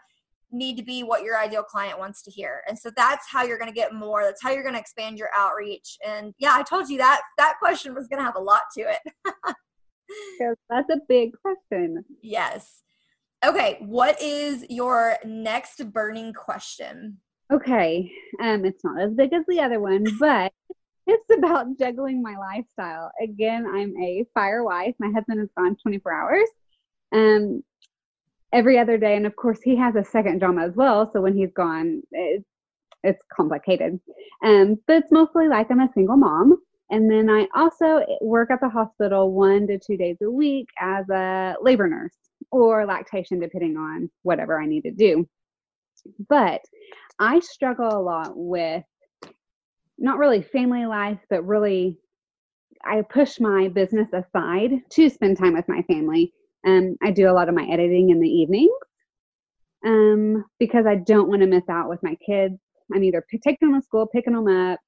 need 0.50 0.76
to 0.76 0.82
be 0.82 1.02
what 1.02 1.22
your 1.22 1.38
ideal 1.38 1.62
client 1.62 1.98
wants 1.98 2.22
to 2.22 2.30
hear. 2.30 2.62
And 2.66 2.78
so 2.78 2.90
that's 2.96 3.26
how 3.30 3.42
you're 3.44 3.58
going 3.58 3.70
to 3.70 3.74
get 3.74 3.92
more. 3.92 4.24
That's 4.24 4.42
how 4.42 4.50
you're 4.50 4.62
going 4.62 4.74
to 4.74 4.80
expand 4.80 5.18
your 5.18 5.28
outreach. 5.36 5.98
And 6.06 6.34
yeah 6.38 6.54
i 6.54 6.62
told 6.62 6.88
you 6.88 6.98
that 6.98 7.20
that 7.36 7.54
question 7.58 7.94
was 7.94 8.08
going 8.08 8.18
to 8.18 8.24
have 8.24 8.36
a 8.36 8.40
lot 8.40 8.62
to 8.76 8.82
it. 8.82 9.00
That's 10.70 10.88
a 10.90 11.00
big 11.06 11.32
question. 11.42 12.04
Yes. 12.22 12.82
Okay 13.44 13.78
what 13.80 14.20
is 14.22 14.64
your 14.68 15.16
next 15.24 15.92
burning 15.92 16.32
question? 16.32 17.18
Okay 17.52 18.10
um 18.42 18.64
it's 18.64 18.84
not 18.84 19.00
as 19.00 19.12
big 19.14 19.32
as 19.32 19.44
the 19.48 19.60
other 19.60 19.80
one 19.80 20.04
but 20.18 20.52
it's 21.08 21.30
about 21.38 21.78
juggling 21.78 22.22
my 22.22 22.36
lifestyle. 22.36 23.10
Again, 23.20 23.66
I'm 23.66 23.96
a 23.96 24.26
fire 24.34 24.62
wife. 24.62 24.94
My 24.98 25.10
husband 25.10 25.40
is 25.40 25.48
gone 25.56 25.74
24 25.82 26.12
hours 26.12 26.48
um, 27.12 27.62
every 28.52 28.78
other 28.78 28.98
day. 28.98 29.16
And 29.16 29.26
of 29.26 29.34
course, 29.34 29.60
he 29.64 29.74
has 29.76 29.96
a 29.96 30.04
second 30.04 30.40
job 30.40 30.58
as 30.58 30.74
well. 30.76 31.10
So 31.10 31.22
when 31.22 31.34
he's 31.34 31.52
gone, 31.54 32.02
it's, 32.12 32.44
it's 33.02 33.22
complicated. 33.34 33.98
Um, 34.44 34.76
but 34.86 34.98
it's 34.98 35.10
mostly 35.10 35.48
like 35.48 35.70
I'm 35.70 35.80
a 35.80 35.88
single 35.94 36.18
mom. 36.18 36.58
And 36.90 37.10
then 37.10 37.30
I 37.30 37.46
also 37.54 38.04
work 38.20 38.50
at 38.50 38.60
the 38.60 38.68
hospital 38.68 39.32
one 39.32 39.66
to 39.68 39.78
two 39.78 39.96
days 39.96 40.18
a 40.22 40.30
week 40.30 40.68
as 40.78 41.08
a 41.08 41.54
labor 41.62 41.88
nurse 41.88 42.16
or 42.50 42.84
lactation, 42.84 43.40
depending 43.40 43.78
on 43.78 44.10
whatever 44.22 44.60
I 44.60 44.66
need 44.66 44.82
to 44.82 44.90
do. 44.90 45.26
But 46.28 46.60
I 47.18 47.40
struggle 47.40 47.88
a 47.88 48.00
lot 48.00 48.32
with 48.34 48.84
not 49.98 50.18
really 50.18 50.42
family 50.42 50.86
life, 50.86 51.18
but 51.30 51.46
really 51.46 51.98
I 52.84 53.02
push 53.02 53.40
my 53.40 53.68
business 53.68 54.08
aside 54.12 54.70
to 54.90 55.08
spend 55.10 55.38
time 55.38 55.54
with 55.54 55.68
my 55.68 55.82
family. 55.82 56.32
Um, 56.66 56.96
I 57.02 57.10
do 57.10 57.30
a 57.30 57.32
lot 57.32 57.48
of 57.48 57.54
my 57.54 57.66
editing 57.66 58.10
in 58.10 58.20
the 58.20 58.28
evenings 58.28 58.70
um, 59.84 60.44
because 60.58 60.86
I 60.86 60.96
don't 60.96 61.28
want 61.28 61.42
to 61.42 61.46
miss 61.46 61.68
out 61.68 61.88
with 61.88 62.02
my 62.02 62.16
kids 62.24 62.58
I'm 62.94 63.04
either 63.04 63.24
taking 63.42 63.70
them 63.70 63.80
to 63.80 63.84
school, 63.84 64.06
picking 64.06 64.32
them 64.32 64.48
up, 64.48 64.80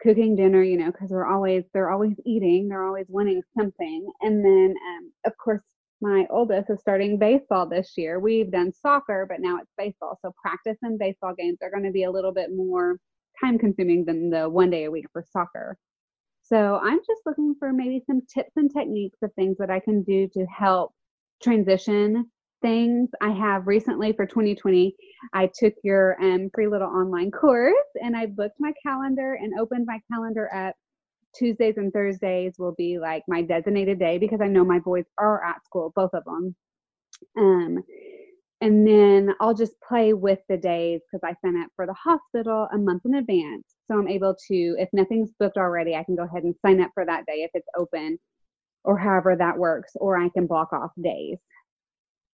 cooking 0.00 0.36
dinner, 0.36 0.62
you 0.62 0.76
know, 0.76 0.90
because 0.90 1.10
we're 1.10 1.26
always 1.26 1.64
they're 1.72 1.90
always 1.90 2.16
eating, 2.26 2.68
they're 2.68 2.84
always 2.84 3.06
wanting 3.08 3.42
something. 3.56 4.10
And 4.20 4.44
then 4.44 4.74
um, 4.88 5.12
of 5.26 5.36
course 5.38 5.62
my 6.00 6.26
oldest 6.28 6.70
is 6.70 6.80
starting 6.80 7.18
baseball 7.18 7.68
this 7.68 7.92
year. 7.96 8.18
We've 8.18 8.50
done 8.50 8.72
soccer, 8.72 9.26
but 9.28 9.40
now 9.40 9.58
it's 9.58 9.70
baseball. 9.78 10.18
So 10.22 10.34
practice 10.42 10.76
and 10.82 10.98
baseball 10.98 11.34
games 11.38 11.58
are 11.62 11.70
going 11.70 11.84
to 11.84 11.92
be 11.92 12.04
a 12.04 12.10
little 12.10 12.32
bit 12.32 12.50
more 12.54 12.98
time 13.44 13.58
consuming 13.58 14.04
than 14.04 14.30
the 14.30 14.48
one 14.48 14.70
day 14.70 14.84
a 14.84 14.90
week 14.90 15.06
for 15.12 15.24
soccer. 15.32 15.76
So 16.42 16.78
I'm 16.82 16.98
just 16.98 17.22
looking 17.26 17.54
for 17.58 17.72
maybe 17.72 18.02
some 18.06 18.20
tips 18.32 18.52
and 18.56 18.70
techniques 18.70 19.18
of 19.22 19.32
things 19.34 19.56
that 19.58 19.70
I 19.70 19.80
can 19.80 20.02
do 20.02 20.28
to 20.34 20.44
help 20.46 20.92
transition 21.42 22.30
things. 22.60 23.10
I 23.20 23.30
have 23.30 23.66
recently 23.66 24.12
for 24.12 24.26
2020, 24.26 24.94
I 25.32 25.50
took 25.54 25.74
your 25.82 26.22
um, 26.22 26.50
free 26.54 26.66
little 26.66 26.88
online 26.88 27.30
course 27.30 27.74
and 28.02 28.16
I 28.16 28.26
booked 28.26 28.56
my 28.58 28.72
calendar 28.84 29.34
and 29.34 29.58
opened 29.58 29.86
my 29.86 30.00
calendar 30.12 30.52
up. 30.54 30.74
Tuesdays 31.36 31.78
and 31.78 31.92
Thursdays 31.92 32.54
will 32.58 32.74
be 32.78 32.98
like 32.98 33.22
my 33.26 33.42
designated 33.42 33.98
day 33.98 34.18
because 34.18 34.40
I 34.40 34.46
know 34.46 34.64
my 34.64 34.78
boys 34.78 35.04
are 35.18 35.44
at 35.44 35.64
school, 35.64 35.92
both 35.96 36.10
of 36.14 36.24
them. 36.24 36.54
Um, 37.36 37.82
and 38.64 38.86
then 38.86 39.34
I'll 39.40 39.52
just 39.52 39.78
play 39.86 40.14
with 40.14 40.38
the 40.48 40.56
days 40.56 41.02
because 41.02 41.20
I 41.22 41.36
sign 41.44 41.60
up 41.60 41.68
for 41.76 41.84
the 41.84 41.92
hospital 41.92 42.66
a 42.72 42.78
month 42.78 43.02
in 43.04 43.16
advance. 43.16 43.74
So 43.86 43.98
I'm 43.98 44.08
able 44.08 44.34
to, 44.48 44.76
if 44.78 44.88
nothing's 44.94 45.32
booked 45.38 45.58
already, 45.58 45.94
I 45.94 46.02
can 46.02 46.16
go 46.16 46.22
ahead 46.22 46.44
and 46.44 46.54
sign 46.64 46.80
up 46.80 46.90
for 46.94 47.04
that 47.04 47.26
day 47.26 47.42
if 47.42 47.50
it's 47.52 47.68
open 47.76 48.18
or 48.82 48.96
however 48.96 49.36
that 49.36 49.58
works, 49.58 49.92
or 49.96 50.16
I 50.16 50.30
can 50.30 50.46
block 50.46 50.72
off 50.72 50.92
days. 51.02 51.36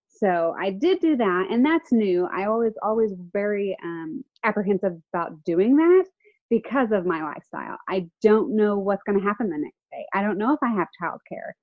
So 0.06 0.54
I 0.56 0.70
did 0.70 1.00
do 1.00 1.16
that, 1.16 1.48
and 1.50 1.66
that's 1.66 1.90
new. 1.90 2.28
I 2.32 2.44
always, 2.44 2.74
always 2.80 3.10
very 3.32 3.76
um, 3.82 4.22
apprehensive 4.44 5.00
about 5.12 5.42
doing 5.42 5.74
that 5.78 6.04
because 6.48 6.92
of 6.92 7.06
my 7.06 7.24
lifestyle. 7.24 7.76
I 7.88 8.06
don't 8.22 8.54
know 8.54 8.78
what's 8.78 9.02
going 9.02 9.18
to 9.18 9.24
happen 9.24 9.50
the 9.50 9.58
next 9.58 9.78
day. 9.90 10.04
I 10.14 10.22
don't 10.22 10.38
know 10.38 10.52
if 10.52 10.60
I 10.62 10.70
have 10.70 10.86
childcare. 11.02 11.54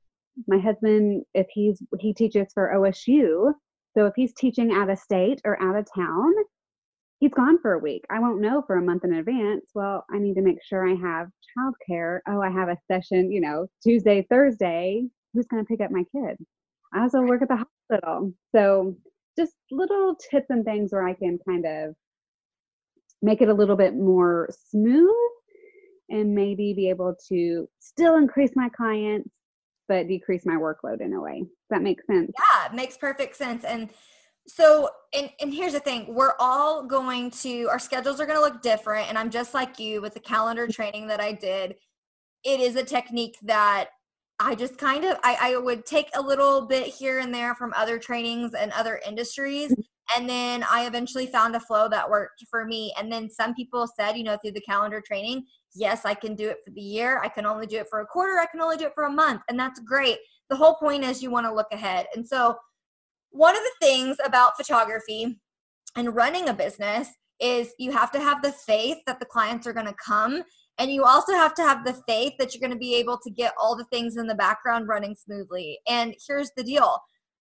My 0.45 0.59
husband, 0.59 1.23
if 1.33 1.47
he's 1.53 1.81
he 2.01 2.13
teaches 2.13 2.47
for 2.53 2.73
OSU, 2.75 3.53
so 3.97 4.05
if 4.05 4.13
he's 4.15 4.33
teaching 4.33 4.71
out 4.71 4.91
of 4.91 4.99
state 4.99 5.41
or 5.43 5.59
out 5.61 5.75
of 5.75 5.87
town, 5.95 6.31
he's 7.19 7.33
gone 7.33 7.57
for 7.59 7.73
a 7.73 7.79
week. 7.79 8.03
I 8.11 8.19
won't 8.19 8.41
know 8.41 8.61
for 8.61 8.75
a 8.75 8.81
month 8.81 9.03
in 9.03 9.13
advance. 9.13 9.71
Well, 9.73 10.05
I 10.13 10.19
need 10.19 10.35
to 10.35 10.43
make 10.43 10.63
sure 10.63 10.87
I 10.87 10.93
have 10.93 11.29
childcare. 11.57 12.19
Oh, 12.27 12.39
I 12.39 12.51
have 12.51 12.69
a 12.69 12.77
session, 12.91 13.31
you 13.31 13.41
know, 13.41 13.65
Tuesday, 13.81 14.27
Thursday. 14.29 15.03
Who's 15.33 15.47
going 15.47 15.65
to 15.65 15.67
pick 15.67 15.81
up 15.81 15.89
my 15.89 16.03
kid? 16.11 16.37
I 16.93 17.01
also 17.01 17.21
work 17.21 17.41
at 17.41 17.47
the 17.47 17.65
hospital. 17.89 18.33
So 18.55 18.95
just 19.35 19.53
little 19.71 20.15
tips 20.29 20.47
and 20.49 20.63
things 20.63 20.91
where 20.91 21.07
I 21.07 21.13
can 21.13 21.39
kind 21.47 21.65
of 21.65 21.95
make 23.23 23.41
it 23.41 23.49
a 23.49 23.53
little 23.53 23.75
bit 23.75 23.95
more 23.95 24.49
smooth 24.69 25.09
and 26.09 26.35
maybe 26.35 26.73
be 26.75 26.89
able 26.89 27.15
to 27.29 27.67
still 27.79 28.17
increase 28.17 28.51
my 28.55 28.69
clients 28.69 29.29
but 29.87 30.07
decrease 30.07 30.45
my 30.45 30.55
workload 30.55 31.01
in 31.01 31.13
a 31.13 31.21
way. 31.21 31.39
Does 31.39 31.49
that 31.69 31.81
make 31.81 32.03
sense? 32.03 32.31
Yeah, 32.37 32.67
it 32.67 32.73
makes 32.73 32.97
perfect 32.97 33.35
sense. 33.35 33.63
And 33.63 33.89
so 34.47 34.89
and 35.13 35.29
and 35.41 35.53
here's 35.53 35.73
the 35.73 35.79
thing 35.79 36.05
we're 36.13 36.35
all 36.39 36.85
going 36.85 37.29
to 37.29 37.65
our 37.65 37.79
schedules 37.79 38.21
are 38.21 38.25
going 38.25 38.37
to 38.37 38.41
look 38.41 38.61
different 38.61 39.09
and 39.09 39.17
i'm 39.17 39.29
just 39.29 39.53
like 39.53 39.77
you 39.77 40.01
with 40.01 40.13
the 40.13 40.21
calendar 40.21 40.63
mm-hmm. 40.63 40.71
training 40.71 41.05
that 41.05 41.19
i 41.19 41.33
did 41.33 41.75
it 42.45 42.61
is 42.61 42.77
a 42.77 42.83
technique 42.83 43.37
that 43.43 43.89
I 44.39 44.55
just 44.55 44.77
kind 44.77 45.03
of 45.03 45.17
I, 45.23 45.37
I 45.41 45.57
would 45.57 45.85
take 45.85 46.09
a 46.15 46.21
little 46.21 46.67
bit 46.67 46.87
here 46.87 47.19
and 47.19 47.33
there 47.33 47.55
from 47.55 47.73
other 47.75 47.97
trainings 47.97 48.53
and 48.53 48.71
other 48.71 49.01
industries 49.05 49.71
mm-hmm. 49.71 49.81
and 50.15 50.29
then 50.29 50.63
I 50.69 50.85
eventually 50.85 51.25
found 51.25 51.55
a 51.55 51.59
flow 51.59 51.89
that 51.89 52.09
worked 52.09 52.45
for 52.49 52.63
me 52.63 52.93
and 52.97 53.11
then 53.11 53.29
some 53.29 53.55
people 53.55 53.87
said 53.99 54.15
you 54.15 54.23
know 54.23 54.37
through 54.37 54.51
the 54.51 54.61
calendar 54.61 55.01
training 55.05 55.45
yes 55.77 56.05
I 56.05 56.13
can 56.13 56.35
do 56.35 56.49
it 56.49 56.57
for 56.65 56.71
the 56.71 56.81
year 56.81 57.21
I 57.23 57.29
can 57.29 57.45
only 57.45 57.67
do 57.67 57.77
it 57.77 57.87
for 57.89 58.01
a 58.01 58.05
quarter 58.05 58.39
I 58.39 58.45
can 58.45 58.61
only 58.61 58.77
do 58.77 58.85
it 58.85 58.93
for 58.95 59.05
a 59.05 59.11
month 59.11 59.41
and 59.49 59.59
that's 59.59 59.79
great. 59.79 60.17
The 60.49 60.55
whole 60.55 60.75
point 60.75 61.03
is 61.03 61.21
you 61.21 61.31
want 61.31 61.45
to 61.45 61.53
look 61.53 61.67
ahead. 61.71 62.07
And 62.15 62.25
so 62.25 62.57
one 63.31 63.55
of 63.55 63.61
the 63.61 63.85
things 63.85 64.17
about 64.25 64.55
photography 64.55 65.39
and 65.95 66.15
running 66.15 66.49
a 66.49 66.53
business 66.53 67.09
is 67.39 67.73
you 67.77 67.91
have 67.91 68.11
to 68.11 68.19
have 68.19 68.41
the 68.41 68.51
faith 68.51 68.97
that 69.05 69.19
the 69.19 69.25
clients 69.25 69.67
are 69.67 69.73
going 69.73 69.85
to 69.85 69.95
come 70.03 70.43
and 70.79 70.91
you 70.91 71.03
also 71.03 71.33
have 71.33 71.53
to 71.55 71.63
have 71.63 71.85
the 71.85 72.01
faith 72.07 72.33
that 72.39 72.53
you're 72.53 72.61
going 72.61 72.71
to 72.71 72.77
be 72.77 72.95
able 72.95 73.17
to 73.23 73.31
get 73.31 73.53
all 73.59 73.75
the 73.75 73.85
things 73.85 74.15
in 74.17 74.27
the 74.27 74.35
background 74.35 74.87
running 74.87 75.15
smoothly. 75.15 75.79
And 75.87 76.15
here's 76.27 76.51
the 76.55 76.63
deal 76.63 76.97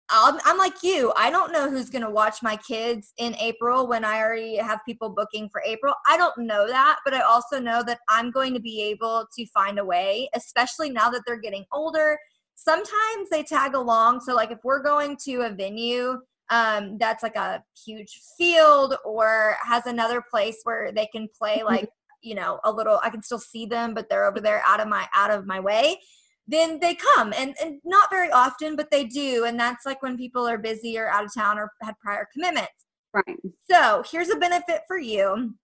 I'm, 0.10 0.40
I'm 0.46 0.58
like 0.58 0.84
you. 0.84 1.14
I 1.16 1.30
don't 1.30 1.52
know 1.52 1.70
who's 1.70 1.90
going 1.90 2.04
to 2.04 2.10
watch 2.10 2.44
my 2.44 2.58
kids 2.58 3.14
in 3.18 3.36
April 3.36 3.88
when 3.88 4.04
I 4.04 4.20
already 4.20 4.58
have 4.58 4.80
people 4.86 5.10
booking 5.10 5.50
for 5.50 5.64
April. 5.66 5.94
I 6.08 6.18
don't 6.18 6.38
know 6.40 6.68
that, 6.68 7.00
but 7.06 7.14
I 7.14 7.22
also 7.22 7.60
know 7.60 7.84
that 7.84 8.00
I'm 8.10 8.30
going 8.32 8.54
to 8.54 8.60
be 8.60 8.82
able 8.82 9.26
to 9.36 9.46
find 9.48 9.80
a 9.80 9.86
way, 9.86 10.30
especially 10.36 10.90
now 10.90 11.10
that 11.10 11.24
they're 11.26 11.40
getting 11.40 11.66
older. 11.72 12.18
Sometimes 12.56 13.30
they 13.32 13.44
tag 13.44 13.76
along. 13.76 14.22
So, 14.22 14.36
like, 14.36 14.52
if 14.52 14.60
we're 14.64 14.84
going 14.84 15.18
to 15.26 15.42
a 15.42 15.50
venue 15.50 16.20
um, 16.50 16.98
that's 16.98 17.24
like 17.24 17.36
a 17.36 17.64
huge 17.86 18.22
field 18.38 18.96
or 19.06 19.58
has 19.64 19.86
another 19.86 20.22
place 20.22 20.58
where 20.64 20.92
they 20.92 21.08
can 21.08 21.28
play 21.38 21.58
mm-hmm. 21.58 21.68
like 21.68 21.90
you 22.22 22.36
know 22.36 22.60
a 22.64 22.72
little 22.72 23.00
i 23.04 23.10
can 23.10 23.22
still 23.22 23.40
see 23.40 23.66
them 23.66 23.94
but 23.94 24.08
they're 24.10 24.26
over 24.26 24.40
there 24.40 24.62
out 24.66 24.80
of 24.80 24.88
my 24.88 25.08
out 25.16 25.32
of 25.32 25.46
my 25.46 25.60
way 25.60 26.00
then 26.48 26.80
they 26.80 26.96
come 26.96 27.34
and, 27.38 27.56
and 27.64 27.80
not 27.86 28.10
very 28.10 28.32
often 28.32 28.76
but 28.76 28.92
they 28.92 29.06
do 29.06 29.46
and 29.46 29.60
that's 29.60 29.86
like 29.86 30.02
when 30.02 30.18
people 30.18 30.48
are 30.48 30.58
busy 30.58 30.98
or 30.98 31.10
out 31.10 31.24
of 31.24 31.34
town 31.34 31.58
or 31.58 31.72
had 31.82 31.98
prior 32.00 32.28
commitments. 32.34 32.72
Right. 33.14 33.38
So 33.70 34.04
here's 34.10 34.30
a 34.30 34.36
benefit 34.38 34.82
for 34.88 34.98
you. 34.98 35.56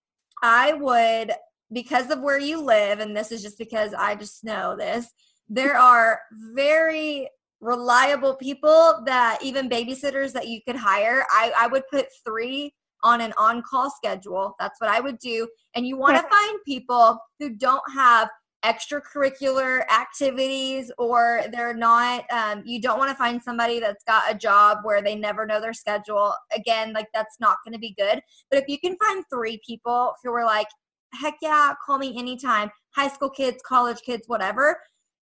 I 0.42 0.74
would 0.74 1.34
because 1.72 2.10
of 2.10 2.22
where 2.22 2.40
you 2.40 2.62
live 2.62 3.00
and 3.00 3.16
this 3.16 3.32
is 3.32 3.44
just 3.44 3.60
because 3.60 3.94
i 3.94 4.16
just 4.16 4.44
know 4.44 4.76
this 4.76 5.06
there 5.50 5.78
are 5.78 6.20
very 6.56 7.28
reliable 7.62 8.36
people 8.36 9.02
that 9.06 9.40
even 9.42 9.70
babysitters 9.70 10.32
that 10.34 10.48
you 10.48 10.62
could 10.66 10.76
hire. 10.76 11.26
I, 11.32 11.52
I 11.58 11.68
would 11.68 11.84
put 11.92 12.08
three 12.26 12.74
on 13.04 13.22
an 13.22 13.34
on 13.38 13.64
call 13.64 13.90
schedule. 13.90 14.56
That's 14.60 14.80
what 14.80 14.90
I 14.90 15.00
would 15.00 15.20
do. 15.20 15.48
And 15.76 15.88
you 15.88 15.98
want 15.98 16.16
to 16.18 16.22
find 16.22 16.60
people 16.66 17.18
who 17.40 17.50
don't 17.50 17.84
have 17.96 18.30
extracurricular 18.66 19.82
activities 19.90 20.92
or 20.98 21.44
they're 21.52 21.74
not 21.74 22.26
um, 22.32 22.62
you 22.66 22.82
don't 22.82 23.00
want 23.00 23.10
to 23.10 23.16
find 23.16 23.42
somebody 23.42 23.80
that's 23.80 24.04
got 24.04 24.24
a 24.30 24.38
job 24.38 24.80
where 24.84 25.02
they 25.02 25.16
never 25.16 25.46
know 25.46 25.62
their 25.62 25.74
schedule. 25.74 26.34
Again 26.56 26.92
like 26.94 27.08
that's 27.14 27.40
not 27.40 27.58
going 27.64 27.74
to 27.74 27.80
be 27.80 27.96
good. 27.98 28.22
But 28.52 28.62
if 28.62 28.66
you 28.68 28.80
can 28.80 28.98
find 28.98 29.24
three 29.32 29.62
people 29.66 30.14
who 30.24 30.34
are 30.34 30.46
like 30.46 30.68
heck 31.14 31.36
yeah 31.42 31.74
call 31.86 31.98
me 31.98 32.18
anytime 32.18 32.70
high 32.96 33.08
school 33.08 33.30
kids 33.30 33.62
college 33.66 34.02
kids 34.02 34.24
whatever 34.28 34.78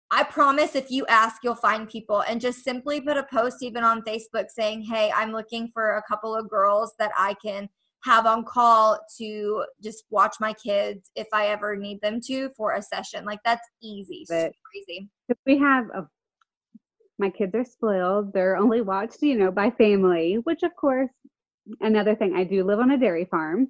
I 0.10 0.24
promise 0.24 0.76
if 0.76 0.90
you 0.90 1.06
ask, 1.08 1.44
you'll 1.44 1.56
find 1.56 1.90
people. 1.90 2.22
And 2.22 2.40
just 2.40 2.64
simply 2.64 3.02
put 3.02 3.18
a 3.18 3.24
post 3.24 3.58
even 3.62 3.84
on 3.84 4.04
Facebook 4.04 4.46
saying, 4.50 4.84
Hey, 4.84 5.12
I'm 5.14 5.32
looking 5.32 5.70
for 5.74 5.98
a 5.98 6.04
couple 6.04 6.34
of 6.34 6.50
girls 6.50 6.94
that 6.98 7.12
I 7.18 7.36
can 7.44 7.68
have 8.08 8.26
on 8.26 8.44
call 8.44 9.00
to 9.18 9.66
just 9.84 10.06
watch 10.10 10.36
my 10.40 10.54
kids 10.54 11.12
if 11.16 11.28
I 11.34 11.48
ever 11.48 11.76
need 11.76 12.02
them 12.02 12.20
to 12.28 12.50
for 12.56 12.74
a 12.74 12.82
session. 12.82 13.26
Like 13.26 13.40
that's 13.46 13.68
easy. 13.82 14.26
But 14.28 14.52
easy. 14.76 15.10
We 15.46 15.58
have 15.60 15.86
a, 15.94 16.08
my 17.20 17.30
kids 17.30 17.54
are 17.56 17.66
spoiled. 17.66 18.34
They're 18.34 18.58
only 18.58 18.82
watched, 18.82 19.22
you 19.22 19.38
know, 19.38 19.52
by 19.52 19.72
family, 19.72 20.36
which 20.44 20.64
of 20.64 20.76
course, 20.76 21.10
another 21.82 22.16
thing, 22.16 22.36
I 22.36 22.44
do 22.44 22.64
live 22.64 22.80
on 22.80 22.92
a 22.92 22.98
dairy 22.98 23.26
farm. 23.26 23.68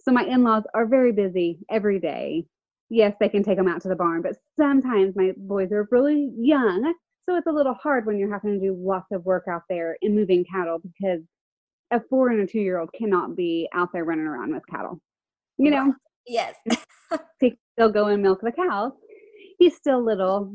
So 0.00 0.12
my 0.12 0.24
in-laws 0.24 0.64
are 0.74 0.86
very 0.86 1.12
busy 1.12 1.60
every 1.70 1.98
day 1.98 2.46
yes, 2.90 3.14
they 3.18 3.28
can 3.28 3.42
take 3.42 3.56
them 3.56 3.68
out 3.68 3.82
to 3.82 3.88
the 3.88 3.96
barn, 3.96 4.22
but 4.22 4.36
sometimes 4.56 5.16
my 5.16 5.32
boys 5.36 5.72
are 5.72 5.88
really 5.90 6.30
young. 6.36 6.94
So 7.28 7.36
it's 7.36 7.46
a 7.46 7.52
little 7.52 7.74
hard 7.74 8.06
when 8.06 8.18
you're 8.18 8.32
having 8.32 8.60
to 8.60 8.66
do 8.66 8.76
lots 8.78 9.06
of 9.12 9.24
work 9.24 9.44
out 9.50 9.62
there 9.68 9.96
in 10.02 10.14
moving 10.14 10.44
cattle 10.44 10.78
because 10.78 11.20
a 11.94 12.00
four 12.10 12.28
and 12.28 12.40
a 12.40 12.46
two 12.46 12.60
year 12.60 12.78
old 12.78 12.90
cannot 12.96 13.36
be 13.36 13.68
out 13.72 13.90
there 13.92 14.04
running 14.04 14.26
around 14.26 14.52
with 14.52 14.66
cattle. 14.66 15.00
You 15.58 15.70
know? 15.70 15.94
Yes. 16.26 16.54
he 17.40 17.54
still 17.72 17.90
go 17.90 18.06
and 18.06 18.22
milk 18.22 18.40
the 18.42 18.52
cows. 18.52 18.92
He's 19.58 19.76
still 19.76 20.04
little. 20.04 20.54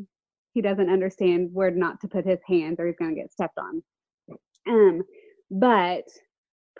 He 0.53 0.61
doesn't 0.61 0.89
understand 0.89 1.49
where 1.53 1.71
not 1.71 2.01
to 2.01 2.07
put 2.07 2.25
his 2.25 2.39
hands 2.47 2.77
or 2.79 2.87
he's 2.87 2.97
going 2.97 3.15
to 3.15 3.21
get 3.21 3.31
stepped 3.31 3.57
on. 3.57 3.83
Um, 4.67 5.03
but 5.49 6.03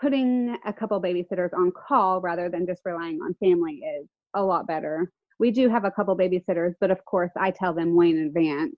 putting 0.00 0.56
a 0.66 0.72
couple 0.72 1.00
babysitters 1.00 1.52
on 1.54 1.72
call 1.72 2.20
rather 2.20 2.48
than 2.48 2.66
just 2.66 2.82
relying 2.84 3.20
on 3.22 3.34
family 3.40 3.82
is 4.00 4.08
a 4.34 4.42
lot 4.42 4.66
better 4.66 5.10
we 5.40 5.50
do 5.50 5.70
have 5.70 5.86
a 5.86 5.90
couple 5.90 6.16
babysitters, 6.16 6.74
but 6.80 6.90
of 6.90 7.02
course 7.06 7.30
I 7.36 7.50
tell 7.50 7.72
them 7.72 7.96
way 7.96 8.10
in 8.10 8.18
advance. 8.18 8.76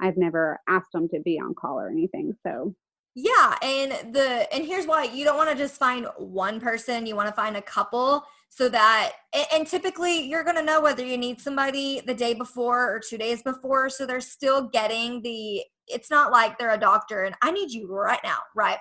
I've 0.00 0.16
never 0.16 0.58
asked 0.68 0.90
them 0.92 1.08
to 1.10 1.20
be 1.20 1.38
on 1.38 1.54
call 1.54 1.78
or 1.78 1.88
anything. 1.88 2.34
So 2.44 2.74
yeah, 3.14 3.56
and 3.62 4.14
the 4.14 4.52
and 4.54 4.64
here's 4.64 4.86
why 4.86 5.04
you 5.04 5.24
don't 5.24 5.36
want 5.36 5.50
to 5.50 5.56
just 5.56 5.76
find 5.78 6.06
one 6.18 6.60
person, 6.60 7.06
you 7.06 7.16
want 7.16 7.28
to 7.28 7.34
find 7.34 7.56
a 7.56 7.62
couple 7.62 8.24
so 8.48 8.68
that 8.68 9.12
and, 9.34 9.46
and 9.54 9.66
typically 9.66 10.20
you're 10.28 10.44
going 10.44 10.56
to 10.56 10.62
know 10.62 10.80
whether 10.80 11.04
you 11.04 11.16
need 11.16 11.40
somebody 11.40 12.02
the 12.06 12.14
day 12.14 12.34
before 12.34 12.94
or 12.94 13.00
2 13.00 13.16
days 13.16 13.42
before 13.42 13.88
so 13.88 14.04
they're 14.04 14.20
still 14.20 14.68
getting 14.68 15.22
the 15.22 15.62
it's 15.86 16.10
not 16.10 16.30
like 16.30 16.58
they're 16.58 16.74
a 16.74 16.78
doctor 16.78 17.24
and 17.24 17.34
I 17.42 17.50
need 17.50 17.70
you 17.70 17.90
right 17.90 18.20
now, 18.22 18.38
right? 18.54 18.78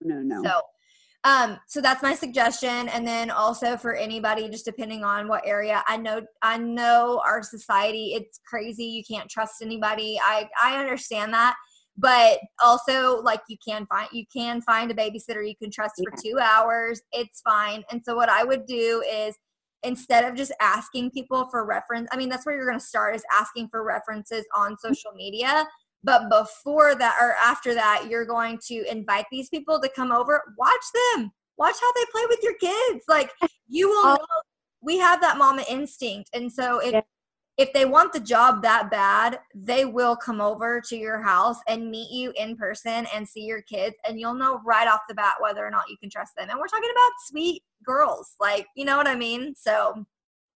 No, 0.00 0.16
no. 0.20 0.42
So 0.42 0.60
Um, 1.24 1.58
so 1.68 1.80
that's 1.80 2.02
my 2.02 2.14
suggestion. 2.14 2.88
And 2.88 3.06
then 3.06 3.30
also 3.30 3.76
for 3.76 3.94
anybody, 3.94 4.48
just 4.48 4.64
depending 4.64 5.04
on 5.04 5.28
what 5.28 5.46
area, 5.46 5.84
I 5.86 5.96
know, 5.96 6.22
I 6.42 6.58
know 6.58 7.22
our 7.24 7.42
society, 7.42 8.14
it's 8.14 8.40
crazy. 8.44 8.84
You 8.84 9.04
can't 9.04 9.30
trust 9.30 9.62
anybody. 9.62 10.18
I, 10.20 10.48
I 10.60 10.80
understand 10.80 11.32
that. 11.34 11.54
But 11.96 12.38
also 12.62 13.20
like 13.20 13.40
you 13.48 13.56
can 13.66 13.86
find, 13.86 14.08
you 14.12 14.24
can 14.34 14.62
find 14.62 14.90
a 14.90 14.94
babysitter 14.94 15.46
you 15.46 15.56
can 15.56 15.70
trust 15.70 15.94
yeah. 15.98 16.10
for 16.10 16.22
two 16.22 16.38
hours. 16.40 17.02
It's 17.12 17.40
fine. 17.42 17.84
And 17.90 18.02
so 18.04 18.16
what 18.16 18.28
I 18.28 18.44
would 18.44 18.66
do 18.66 19.04
is 19.10 19.36
instead 19.82 20.24
of 20.24 20.34
just 20.34 20.52
asking 20.60 21.10
people 21.10 21.48
for 21.50 21.66
reference, 21.66 22.08
I 22.12 22.16
mean, 22.16 22.28
that's 22.28 22.46
where 22.46 22.54
you're 22.56 22.66
going 22.66 22.78
to 22.78 22.84
start 22.84 23.14
is 23.14 23.24
asking 23.32 23.68
for 23.68 23.84
references 23.84 24.44
on 24.54 24.72
mm-hmm. 24.72 24.88
social 24.88 25.12
media 25.12 25.66
but 26.04 26.28
before 26.28 26.94
that 26.96 27.16
or 27.20 27.34
after 27.40 27.74
that, 27.74 28.06
you're 28.08 28.26
going 28.26 28.58
to 28.66 28.84
invite 28.90 29.26
these 29.30 29.48
people 29.48 29.80
to 29.80 29.88
come 29.88 30.10
over, 30.10 30.42
watch 30.58 30.84
them, 31.14 31.30
watch 31.56 31.76
how 31.80 31.92
they 31.92 32.04
play 32.10 32.22
with 32.28 32.40
your 32.42 32.54
kids. 32.54 33.04
Like 33.08 33.30
you 33.68 33.88
will 33.88 34.06
oh. 34.06 34.14
know 34.14 34.42
we 34.80 34.98
have 34.98 35.20
that 35.20 35.38
mama 35.38 35.64
instinct. 35.70 36.30
And 36.34 36.52
so 36.52 36.80
if 36.80 36.92
yeah. 36.92 37.00
If 37.58 37.72
they 37.72 37.84
want 37.84 38.12
the 38.12 38.20
job 38.20 38.62
that 38.62 38.90
bad, 38.90 39.40
they 39.54 39.84
will 39.84 40.16
come 40.16 40.40
over 40.40 40.80
to 40.88 40.96
your 40.96 41.22
house 41.22 41.58
and 41.68 41.90
meet 41.90 42.10
you 42.10 42.32
in 42.36 42.56
person 42.56 43.06
and 43.14 43.28
see 43.28 43.42
your 43.42 43.62
kids 43.62 43.94
and 44.06 44.18
you'll 44.18 44.34
know 44.34 44.60
right 44.64 44.88
off 44.88 45.00
the 45.08 45.14
bat 45.14 45.34
whether 45.38 45.64
or 45.64 45.70
not 45.70 45.88
you 45.88 45.96
can 45.98 46.08
trust 46.08 46.32
them. 46.36 46.48
And 46.48 46.58
we're 46.58 46.66
talking 46.66 46.90
about 46.90 47.12
sweet 47.28 47.62
girls. 47.84 48.34
Like, 48.40 48.66
you 48.74 48.84
know 48.84 48.96
what 48.96 49.06
I 49.06 49.16
mean? 49.16 49.54
So 49.54 50.04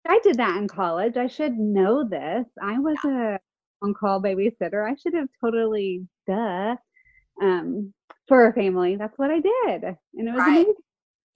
I 0.08 0.20
did 0.22 0.36
that 0.38 0.56
in 0.56 0.68
college. 0.68 1.16
I 1.16 1.26
should 1.26 1.58
know 1.58 2.08
this. 2.08 2.46
I 2.62 2.78
was 2.78 2.96
yeah. 3.04 3.36
a 3.36 3.38
on 3.82 3.94
call 3.94 4.22
babysitter. 4.22 4.88
I 4.88 4.94
should 4.96 5.14
have 5.14 5.28
totally 5.40 6.06
duh 6.26 6.76
um, 7.42 7.92
for 8.28 8.48
a 8.48 8.52
family. 8.52 8.96
That's 8.96 9.18
what 9.18 9.30
I 9.30 9.40
did, 9.40 9.84
and 9.84 10.28
it 10.28 10.32
was 10.32 10.38
right. 10.38 10.48
amazing. 10.48 10.74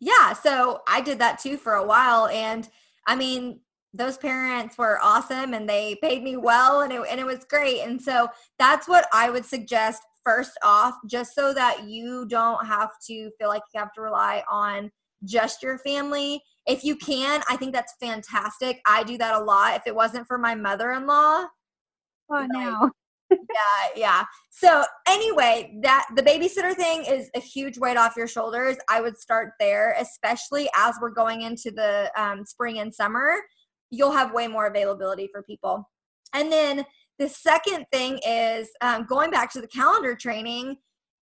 Yeah, 0.01 0.33
so 0.33 0.81
I 0.89 1.01
did 1.01 1.19
that 1.19 1.39
too 1.39 1.57
for 1.57 1.75
a 1.75 1.87
while, 1.87 2.27
and 2.29 2.69
I 3.07 3.17
mean, 3.17 3.61
those 3.93 4.17
parents 4.17 4.79
were 4.79 4.99
awesome, 5.03 5.55
and 5.55 5.69
they 5.69 5.97
paid 6.03 6.23
me 6.23 6.37
well, 6.37 6.83
and 6.83 6.93
it 6.93 7.01
and 7.11 7.21
it 7.21 7.27
was 7.27 7.45
great. 7.49 7.81
And 7.81 8.01
so 8.01 8.29
that's 8.59 8.89
what 8.89 9.07
I 9.13 9.31
would 9.31 9.45
suggest 9.45 10.03
first 10.25 10.53
off, 10.63 10.95
just 11.07 11.35
so 11.35 11.53
that 11.55 11.85
you 11.89 12.27
don't 12.29 12.67
have 12.67 12.91
to 13.09 13.31
feel 13.39 13.49
like 13.49 13.63
you 13.75 13.81
have 13.81 13.93
to 13.95 14.03
rely 14.03 14.45
on 14.51 14.91
just 15.25 15.63
your 15.63 15.79
family. 15.79 16.41
If 16.67 16.85
you 16.85 16.97
can, 16.97 17.43
I 17.49 17.57
think 17.57 17.73
that's 17.75 17.95
fantastic. 18.01 18.81
I 18.87 19.03
do 19.03 19.19
that 19.19 19.35
a 19.35 19.45
lot. 19.45 19.77
If 19.77 19.87
it 19.87 19.95
wasn't 19.95 20.27
for 20.27 20.39
my 20.39 20.55
mother 20.55 20.93
in 20.93 21.07
law, 21.07 21.47
Oh, 22.33 22.47
no. 22.49 22.91
yeah, 23.31 23.37
yeah. 23.97 24.25
So 24.51 24.85
anyway, 25.09 25.77
that 25.83 26.07
the 26.15 26.23
babysitter 26.23 26.75
thing 26.75 27.05
is 27.05 27.29
a 27.35 27.41
huge 27.41 27.79
weight 27.79 27.97
off 27.97 28.17
your 28.17 28.29
shoulders. 28.29 28.77
I 28.89 29.01
would 29.01 29.19
start 29.19 29.53
there, 29.59 29.97
especially 29.99 30.69
as 30.77 30.95
we're 31.01 31.11
going 31.11 31.43
into 31.43 31.71
the 31.71 32.11
um, 32.17 32.45
spring 32.45 32.79
and 32.79 32.95
summer. 32.95 33.35
You'll 33.91 34.13
have 34.13 34.33
way 34.33 34.47
more 34.47 34.67
availability 34.67 35.29
for 35.33 35.43
people. 35.43 35.89
And 36.33 36.51
then 36.51 36.85
the 37.19 37.29
second 37.29 37.87
thing 37.93 38.19
is 38.27 38.71
um, 38.81 39.05
going 39.05 39.31
back 39.31 39.53
to 39.53 39.61
the 39.61 39.69
calendar 39.69 40.15
training 40.15 40.77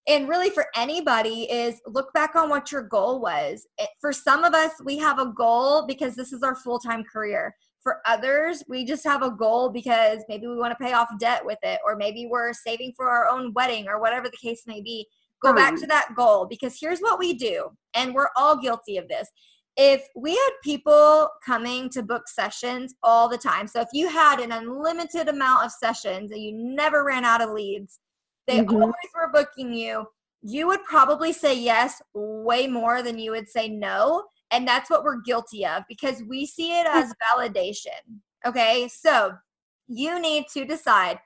and 0.08 0.28
really 0.28 0.50
for 0.50 0.66
anybody 0.76 1.44
is 1.44 1.82
look 1.88 2.14
back 2.14 2.36
on 2.36 2.50
what 2.50 2.72
your 2.72 2.84
goal 2.84 3.22
was 3.22 3.66
for 4.02 4.12
some 4.12 4.44
of 4.44 4.54
us 4.54 4.72
we 4.84 4.98
have 4.98 5.18
a 5.18 5.28
goal 5.28 5.86
because 5.88 6.14
this 6.14 6.34
is 6.34 6.44
our 6.44 6.56
full-time 6.58 7.06
career 7.06 7.56
for 7.84 8.00
others, 8.06 8.64
we 8.68 8.86
just 8.86 9.04
have 9.04 9.22
a 9.22 9.30
goal 9.30 9.70
because 9.70 10.24
maybe 10.30 10.48
we 10.48 10.56
want 10.56 10.72
to 10.72 10.84
pay 10.84 10.94
off 10.94 11.10
debt 11.20 11.46
with 11.46 11.60
it, 11.62 11.80
or 11.86 11.98
maybe 11.98 12.26
we're 12.26 12.54
saving 12.54 12.94
for 12.96 13.10
our 13.10 13.28
own 13.28 13.54
wedding, 13.54 13.88
or 13.88 14.00
whatever 14.00 14.30
the 14.30 14.38
case 14.38 14.64
may 14.66 14.82
be. 14.82 15.06
Go 15.44 15.54
back 15.54 15.78
to 15.78 15.88
that 15.88 16.16
goal 16.16 16.48
because 16.50 16.78
here's 16.80 17.02
what 17.02 17.20
we 17.20 17.34
do, 17.34 17.70
and 17.94 18.16
we're 18.16 18.30
all 18.38 18.58
guilty 18.58 18.96
of 18.96 19.10
this. 19.10 19.28
If 19.76 20.08
we 20.16 20.32
had 20.32 20.52
people 20.64 21.30
coming 21.44 21.90
to 21.90 22.04
book 22.04 22.28
sessions 22.28 22.94
all 23.02 23.28
the 23.28 23.38
time, 23.38 23.68
so 23.68 23.82
if 23.82 23.88
you 23.92 24.08
had 24.08 24.40
an 24.40 24.52
unlimited 24.52 25.28
amount 25.28 25.66
of 25.66 25.72
sessions 25.72 26.32
and 26.32 26.42
you 26.42 26.54
never 26.54 27.04
ran 27.04 27.26
out 27.26 27.42
of 27.42 27.50
leads, 27.50 28.00
they 28.46 28.60
mm-hmm. 28.60 28.76
always 28.76 28.94
were 29.16 29.32
booking 29.32 29.74
you, 29.74 30.06
you 30.44 30.68
would 30.68 30.84
probably 30.84 31.34
say 31.34 31.58
yes 31.58 32.02
way 32.14 32.68
more 32.68 33.02
than 33.02 33.18
you 33.18 33.32
would 33.32 33.48
say 33.48 33.68
no 33.68 34.24
and 34.54 34.68
that's 34.68 34.90
what 34.90 35.04
we're 35.04 35.22
guilty 35.22 35.66
of 35.66 35.84
because 35.90 36.22
we 36.30 36.46
see 36.46 36.80
it 36.80 36.86
as 36.86 37.12
validation. 37.36 38.22
Okay. 38.46 38.88
So 38.88 39.34
you 39.88 40.22
need 40.22 40.46
to 40.54 40.64
decide 40.64 41.20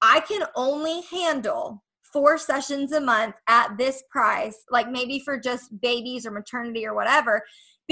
I 0.00 0.20
can 0.20 0.44
only 0.56 1.02
handle 1.02 1.84
four 2.12 2.38
sessions 2.38 2.92
a 2.92 3.00
month 3.00 3.34
at 3.46 3.76
this 3.76 4.02
price, 4.10 4.64
like 4.70 4.90
maybe 4.90 5.20
for 5.20 5.38
just 5.38 5.80
babies 5.80 6.26
or 6.26 6.30
maternity 6.30 6.86
or 6.86 6.94
whatever. 6.94 7.42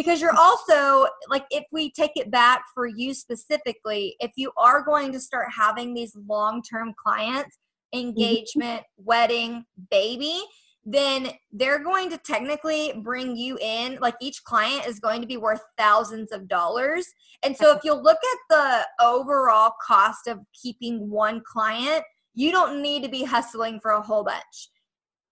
Because 0.00 0.20
you're 0.20 0.36
also, 0.36 1.06
like, 1.28 1.44
if 1.50 1.64
we 1.72 1.90
take 1.92 2.12
it 2.16 2.30
back 2.30 2.62
for 2.74 2.86
you 2.86 3.14
specifically, 3.14 4.16
if 4.20 4.32
you 4.36 4.52
are 4.56 4.82
going 4.82 5.12
to 5.12 5.20
start 5.20 5.48
having 5.56 5.94
these 5.94 6.16
long 6.28 6.62
term 6.62 6.94
clients, 7.02 7.58
mm-hmm. 7.94 8.08
engagement, 8.08 8.82
wedding, 8.96 9.64
baby, 9.90 10.40
then 10.84 11.30
they're 11.52 11.82
going 11.82 12.08
to 12.10 12.18
technically 12.18 12.94
bring 13.02 13.36
you 13.36 13.58
in 13.60 13.98
like 14.00 14.14
each 14.20 14.42
client 14.44 14.86
is 14.86 14.98
going 14.98 15.20
to 15.20 15.26
be 15.26 15.36
worth 15.36 15.60
thousands 15.76 16.32
of 16.32 16.48
dollars. 16.48 17.06
And 17.42 17.54
so 17.54 17.76
if 17.76 17.84
you 17.84 17.92
look 17.92 18.16
at 18.16 18.38
the 18.48 19.04
overall 19.04 19.72
cost 19.86 20.26
of 20.26 20.38
keeping 20.54 21.10
one 21.10 21.42
client 21.46 22.02
you 22.34 22.50
don't 22.52 22.80
need 22.80 23.02
to 23.02 23.08
be 23.08 23.24
hustling 23.24 23.80
for 23.80 23.92
a 23.92 24.00
whole 24.00 24.24
bunch. 24.24 24.70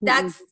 That's 0.03 0.35
mm-hmm. 0.35 0.45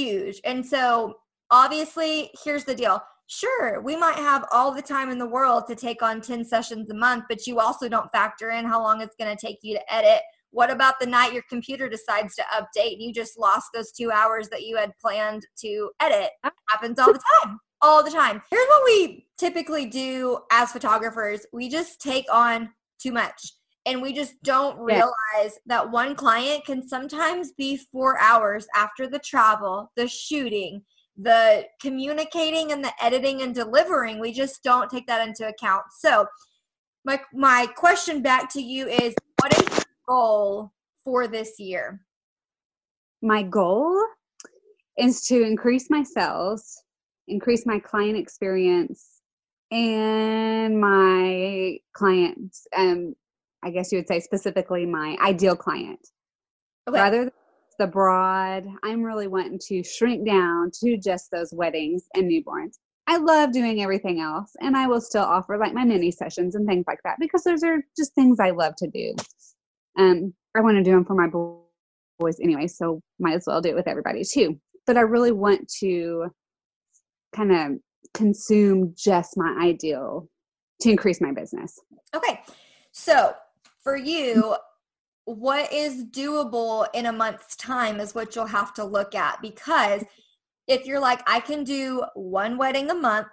huge. 0.00 0.40
And 0.44 0.64
so 0.64 1.14
obviously 1.50 2.30
here's 2.44 2.64
the 2.64 2.74
deal 2.74 3.02
sure 3.28 3.80
we 3.82 3.94
might 3.94 4.16
have 4.16 4.44
all 4.52 4.74
the 4.74 4.82
time 4.82 5.10
in 5.10 5.18
the 5.18 5.28
world 5.28 5.64
to 5.68 5.74
take 5.74 6.02
on 6.02 6.20
10 6.20 6.44
sessions 6.44 6.90
a 6.90 6.94
month 6.94 7.24
but 7.28 7.46
you 7.46 7.60
also 7.60 7.88
don't 7.88 8.10
factor 8.10 8.50
in 8.50 8.64
how 8.64 8.82
long 8.82 9.00
it's 9.00 9.14
going 9.16 9.34
to 9.34 9.46
take 9.46 9.58
you 9.62 9.74
to 9.74 9.94
edit 9.94 10.20
what 10.50 10.70
about 10.70 10.98
the 10.98 11.06
night 11.06 11.32
your 11.32 11.42
computer 11.48 11.88
decides 11.88 12.34
to 12.36 12.42
update 12.52 12.94
and 12.94 13.02
you 13.02 13.12
just 13.12 13.38
lost 13.38 13.68
those 13.74 13.92
two 13.92 14.10
hours 14.10 14.48
that 14.48 14.62
you 14.62 14.76
had 14.76 14.92
planned 15.00 15.46
to 15.58 15.90
edit? 16.00 16.30
That 16.42 16.54
happens 16.70 16.98
all 16.98 17.12
the 17.12 17.20
time. 17.42 17.58
All 17.80 18.02
the 18.02 18.10
time. 18.10 18.42
Here's 18.50 18.66
what 18.66 18.82
we 18.86 19.28
typically 19.38 19.86
do 19.86 20.38
as 20.50 20.72
photographers 20.72 21.46
we 21.52 21.68
just 21.68 22.00
take 22.00 22.26
on 22.32 22.70
too 22.98 23.12
much 23.12 23.52
and 23.86 24.02
we 24.02 24.12
just 24.12 24.34
don't 24.42 24.78
realize 24.78 25.12
yeah. 25.42 25.50
that 25.66 25.90
one 25.90 26.14
client 26.16 26.64
can 26.64 26.86
sometimes 26.86 27.52
be 27.52 27.76
four 27.92 28.18
hours 28.20 28.66
after 28.74 29.06
the 29.06 29.20
travel, 29.20 29.92
the 29.96 30.08
shooting, 30.08 30.82
the 31.18 31.66
communicating 31.80 32.72
and 32.72 32.82
the 32.82 32.92
editing 33.02 33.42
and 33.42 33.54
delivering. 33.54 34.20
We 34.20 34.32
just 34.32 34.62
don't 34.62 34.88
take 34.88 35.06
that 35.08 35.26
into 35.26 35.46
account. 35.48 35.84
So, 35.98 36.26
my 37.04 37.20
my 37.32 37.66
question 37.76 38.22
back 38.22 38.52
to 38.52 38.60
you 38.60 38.86
is 38.86 39.14
what 39.40 39.52
is 39.52 39.68
your 39.68 39.84
goal 40.06 40.72
for 41.04 41.26
this 41.26 41.58
year? 41.58 42.00
My 43.20 43.42
goal 43.42 44.00
is 44.96 45.22
to 45.26 45.42
increase 45.42 45.90
my 45.90 46.02
sales, 46.02 46.82
increase 47.26 47.66
my 47.66 47.78
client 47.78 48.16
experience, 48.16 49.20
and 49.70 50.80
my 50.80 51.78
clients. 51.94 52.66
Um, 52.76 53.14
I 53.64 53.70
guess 53.70 53.90
you 53.90 53.98
would 53.98 54.08
say 54.08 54.20
specifically 54.20 54.86
my 54.86 55.16
ideal 55.20 55.56
client. 55.56 56.00
Okay. 56.88 56.98
Rather 56.98 57.32
the 57.78 57.86
broad, 57.86 58.64
I'm 58.82 59.02
really 59.02 59.28
wanting 59.28 59.58
to 59.68 59.82
shrink 59.82 60.26
down 60.26 60.70
to 60.82 60.96
just 60.96 61.30
those 61.30 61.52
weddings 61.52 62.04
and 62.14 62.30
newborns. 62.30 62.74
I 63.06 63.16
love 63.16 63.52
doing 63.52 63.82
everything 63.82 64.20
else, 64.20 64.50
and 64.60 64.76
I 64.76 64.86
will 64.86 65.00
still 65.00 65.22
offer 65.22 65.56
like 65.56 65.72
my 65.72 65.84
mini 65.84 66.10
sessions 66.10 66.54
and 66.54 66.66
things 66.66 66.84
like 66.86 67.00
that 67.04 67.16
because 67.18 67.42
those 67.42 67.62
are 67.62 67.82
just 67.96 68.14
things 68.14 68.38
I 68.38 68.50
love 68.50 68.74
to 68.76 68.86
do. 68.86 69.14
Um, 69.98 70.34
I 70.56 70.60
want 70.60 70.76
to 70.76 70.82
do 70.82 70.90
them 70.90 71.04
for 71.04 71.14
my 71.14 71.28
boys 72.18 72.38
anyway, 72.42 72.66
so 72.66 73.00
might 73.18 73.34
as 73.34 73.44
well 73.46 73.62
do 73.62 73.70
it 73.70 73.74
with 73.74 73.88
everybody 73.88 74.24
too. 74.24 74.60
But 74.86 74.96
I 74.96 75.02
really 75.02 75.32
want 75.32 75.68
to 75.80 76.26
kind 77.34 77.52
of 77.52 77.78
consume 78.12 78.94
just 78.96 79.36
my 79.36 79.56
ideal 79.62 80.28
to 80.80 80.90
increase 80.90 81.20
my 81.20 81.32
business. 81.32 81.78
Okay. 82.14 82.40
So 82.92 83.34
for 83.82 83.96
you, 83.96 84.56
what 85.28 85.70
is 85.72 86.06
doable 86.06 86.86
in 86.94 87.06
a 87.06 87.12
month's 87.12 87.54
time 87.56 88.00
is 88.00 88.14
what 88.14 88.34
you'll 88.34 88.46
have 88.46 88.72
to 88.74 88.84
look 88.84 89.14
at 89.14 89.42
because 89.42 90.02
if 90.66 90.86
you're 90.86 91.00
like, 91.00 91.20
I 91.26 91.40
can 91.40 91.64
do 91.64 92.04
one 92.14 92.56
wedding 92.56 92.90
a 92.90 92.94
month 92.94 93.28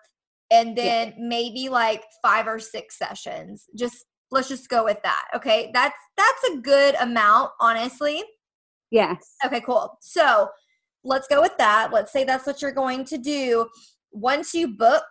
and 0.52 0.78
then 0.78 1.08
yeah. 1.10 1.14
maybe 1.18 1.70
like 1.70 2.04
five 2.22 2.48
or 2.48 2.60
six 2.60 2.98
sessions, 2.98 3.66
just 3.78 4.06
let's 4.30 4.50
just 4.50 4.68
go 4.68 4.84
with 4.84 5.02
that 5.04 5.26
okay? 5.36 5.72
That's 5.74 5.96
that's 6.18 6.44
a 6.52 6.58
good 6.58 6.96
amount 6.96 7.52
honestly. 7.62 8.24
Yes. 8.92 9.36
Okay 9.46 9.62
cool. 9.62 9.98
So 10.02 10.50
let's 11.06 11.28
go 11.28 11.42
with 11.42 11.58
that. 11.60 11.94
Let's 11.94 12.12
say 12.12 12.26
that's 12.26 12.46
what 12.46 12.62
you're 12.62 12.72
going 12.72 13.06
to 13.06 13.18
do. 13.18 13.68
Once 14.12 14.54
you 14.54 14.68
book 14.68 15.06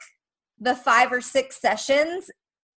the 0.61 0.75
five 0.75 1.13
or 1.13 1.23
six 1.23 1.61
sessions 1.61 2.31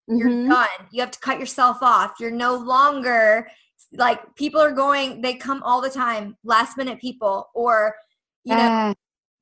you're 0.07 0.29
mm-hmm. 0.29 0.49
done. 0.49 0.87
You 0.91 1.01
have 1.01 1.11
to 1.11 1.19
cut 1.19 1.39
yourself 1.39 1.79
off. 1.81 2.13
You're 2.19 2.31
no 2.31 2.55
longer 2.55 3.49
like 3.93 4.35
people 4.35 4.59
are 4.59 4.71
going 4.71 5.21
they 5.21 5.33
come 5.33 5.63
all 5.63 5.81
the 5.81 5.89
time 5.89 6.35
last 6.43 6.77
minute 6.77 6.99
people 6.99 7.49
or 7.55 7.95
you 8.43 8.53
know 8.55 8.61
uh, 8.61 8.93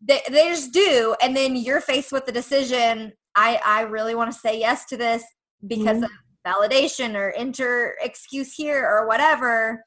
they, 0.02 0.22
they 0.30 0.50
just 0.50 0.72
do. 0.72 1.16
And 1.22 1.36
then 1.36 1.56
you're 1.56 1.82
faced 1.82 2.12
with 2.12 2.26
the 2.26 2.32
decision 2.32 3.14
i 3.36 3.60
i 3.66 3.82
really 3.82 4.16
want 4.16 4.32
to 4.32 4.38
say 4.38 4.60
yes 4.60 4.86
to 4.86 4.98
this 4.98 5.24
because 5.68 5.98
mm-hmm. 5.98 6.04
of 6.04 6.12
validation 6.46 7.16
or 7.16 7.32
enter 7.32 7.96
excuse 8.02 8.54
here 8.54 8.86
or 8.86 9.08
whatever. 9.08 9.84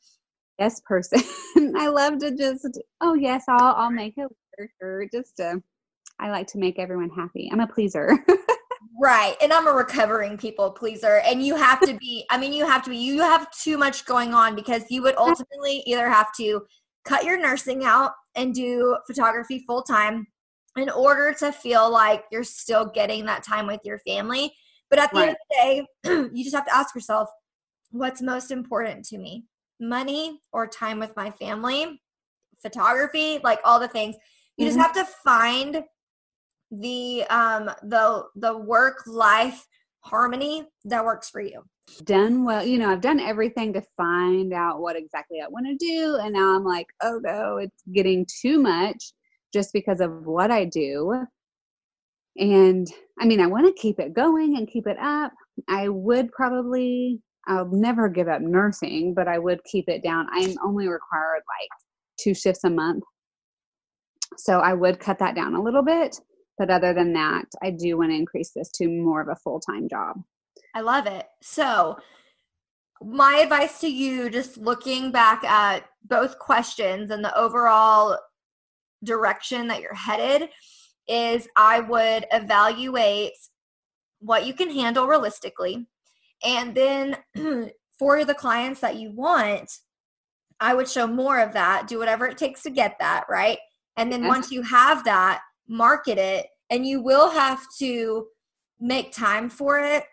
Yes 0.59 0.81
person. 0.85 1.23
I 1.77 1.89
love 1.89 2.19
to 2.19 2.35
just 2.37 2.67
oh 3.01 3.15
yes 3.15 3.45
i'll 3.49 3.75
i'll 3.77 3.91
make 3.91 4.15
it 4.17 4.29
work 4.59 4.71
or 4.83 5.07
just 5.13 5.37
to 5.37 5.63
i 6.19 6.31
like 6.31 6.49
to 6.49 6.59
make 6.59 6.79
everyone 6.79 7.11
happy. 7.11 7.49
I'm 7.53 7.61
a 7.61 7.67
pleaser 7.67 8.19
right 9.01 9.37
and 9.41 9.53
i'm 9.53 9.69
a 9.69 9.73
recovering 9.73 10.37
people 10.37 10.71
pleaser 10.71 11.21
and 11.25 11.45
you 11.45 11.55
have 11.55 11.81
to 11.81 11.97
be 11.99 12.25
i 12.31 12.39
mean 12.39 12.53
you 12.53 12.67
have 12.67 12.83
to 12.83 12.91
be 12.91 12.97
you 12.97 13.21
have 13.21 13.51
too 13.51 13.79
much 13.79 14.05
going 14.05 14.35
on 14.35 14.55
because 14.55 14.83
you 14.91 15.03
would 15.03 15.17
ultimately 15.17 15.83
either 15.87 16.09
have 16.09 16.33
to 16.37 16.63
cut 17.05 17.25
your 17.25 17.41
nursing 17.41 17.85
out 17.85 18.13
and 18.35 18.55
do 18.55 18.97
photography 19.07 19.65
full 19.67 19.83
time 19.83 20.27
in 20.77 20.91
order 20.91 21.33
to 21.33 21.51
feel 21.53 21.91
like 21.91 22.25
you're 22.31 22.45
still 22.45 22.87
getting 22.87 23.25
that 23.27 23.43
time 23.43 23.67
with 23.67 23.81
your 23.85 23.99
family. 24.01 24.53
But 24.91 24.99
at 24.99 25.11
the 25.11 25.19
right. 25.19 25.29
end 25.29 25.37
of 25.37 25.37
the 25.51 25.57
day, 26.05 26.31
you 26.35 26.45
just 26.45 26.55
have 26.55 26.67
to 26.67 26.75
ask 26.75 26.95
yourself, 26.95 27.29
what's 27.91 28.23
most 28.23 28.51
important 28.51 29.05
to 29.07 29.19
me? 29.19 29.45
Money 29.81 30.41
or 30.53 30.67
time 30.67 30.99
with 30.99 31.15
my 31.17 31.31
family? 31.31 32.01
Photography, 32.63 33.41
like 33.43 33.61
all 33.65 33.81
the 33.81 33.89
things. 33.89 34.17
You 34.57 34.67
mm-hmm. 34.67 34.77
just 34.77 34.87
have 34.87 35.07
to 35.07 35.13
find 35.25 35.83
the 36.71 37.25
um 37.31 37.71
the 37.83 38.25
the 38.37 38.57
work 38.57 39.03
life 39.07 39.67
harmony 40.01 40.65
that 40.85 41.05
works 41.05 41.29
for 41.29 41.41
you. 41.41 41.63
Done 42.05 42.45
well 42.45 42.65
you 42.65 42.79
know 42.79 42.91
i've 42.91 43.01
done 43.01 43.19
everything 43.19 43.73
to 43.73 43.83
find 43.97 44.53
out 44.53 44.81
what 44.81 44.95
exactly 44.95 45.41
i 45.41 45.49
want 45.49 45.67
to 45.67 45.75
do 45.77 46.19
and 46.21 46.35
now 46.35 46.55
i'm 46.55 46.65
like 46.65 46.87
oh 47.03 47.19
no 47.23 47.57
it's 47.57 47.83
getting 47.95 48.27
too 48.43 48.61
much 48.61 49.13
just 49.55 49.73
because 49.73 50.01
of 50.01 50.27
what 50.27 50.51
i 50.51 50.67
do. 50.67 51.25
And 52.37 52.87
i 53.19 53.25
mean 53.25 53.41
i 53.41 53.47
want 53.47 53.67
to 53.67 53.81
keep 53.81 53.99
it 53.99 54.13
going 54.13 54.59
and 54.59 54.69
keep 54.69 54.87
it 54.87 54.99
up. 54.99 55.33
I 55.67 55.89
would 55.89 56.31
probably 56.33 57.21
i'll 57.47 57.71
never 57.71 58.11
give 58.11 58.29
up 58.29 58.43
nursing 58.43 59.15
but 59.15 59.27
i 59.27 59.39
would 59.39 59.65
keep 59.65 59.89
it 59.89 60.03
down. 60.03 60.27
I'm 60.31 60.57
only 60.63 60.89
required 60.89 61.43
like 61.59 61.71
two 62.21 62.35
shifts 62.35 62.65
a 62.65 62.71
month. 62.71 63.03
So 64.37 64.61
i 64.61 64.75
would 64.75 65.01
cut 65.01 65.19
that 65.21 65.35
down 65.35 65.55
a 65.55 65.63
little 65.63 65.83
bit 65.83 66.21
but 66.59 66.71
other 66.71 66.93
than 66.93 67.13
that 67.13 67.47
i 67.63 67.71
do 67.71 67.97
want 67.97 68.11
to 68.11 68.17
increase 68.17 68.51
this 68.51 68.71
to 68.71 68.89
more 68.89 69.21
of 69.21 69.29
a 69.29 69.37
full-time 69.37 69.89
job 69.89 70.23
I 70.75 70.81
love 70.81 71.07
it. 71.07 71.27
So, 71.43 71.99
my 73.01 73.41
advice 73.43 73.81
to 73.81 73.89
you, 73.89 74.29
just 74.29 74.57
looking 74.57 75.13
back 75.13 75.45
at 75.45 75.85
both 76.05 76.39
questions 76.39 77.11
and 77.11 77.25
the 77.25 77.37
overall 77.37 78.19
direction 79.05 79.69
that 79.69 79.81
you're 79.81 79.95
headed, 79.95 80.51
is 81.09 81.49
I 81.57 81.81
would 81.81 82.27
evaluate 82.33 83.33
what 84.21 84.47
you 84.47 84.53
can 84.53 84.71
handle 84.71 85.07
realistically. 85.07 85.87
And 86.45 86.75
then 86.75 87.17
for 87.99 88.25
the 88.25 88.35
clients 88.35 88.81
that 88.81 88.97
you 88.97 89.13
want, 89.13 89.71
I 90.61 90.75
would 90.75 90.89
show 90.89 91.07
more 91.07 91.41
of 91.41 91.53
that, 91.53 91.87
do 91.87 91.99
whatever 91.99 92.27
it 92.27 92.37
takes 92.37 92.63
to 92.63 92.71
get 92.71 92.99
that, 92.99 93.25
right? 93.29 93.59
And 93.97 94.13
then 94.13 94.27
once 94.27 94.51
you 94.51 94.63
have 94.63 95.05
that, 95.05 95.41
market 95.69 96.19
it. 96.19 96.47
And 96.71 96.87
you 96.87 97.01
will 97.01 97.31
have 97.31 97.65
to 97.79 98.27
make 98.81 99.13
time 99.13 99.49
for 99.49 99.81
it 99.81 100.05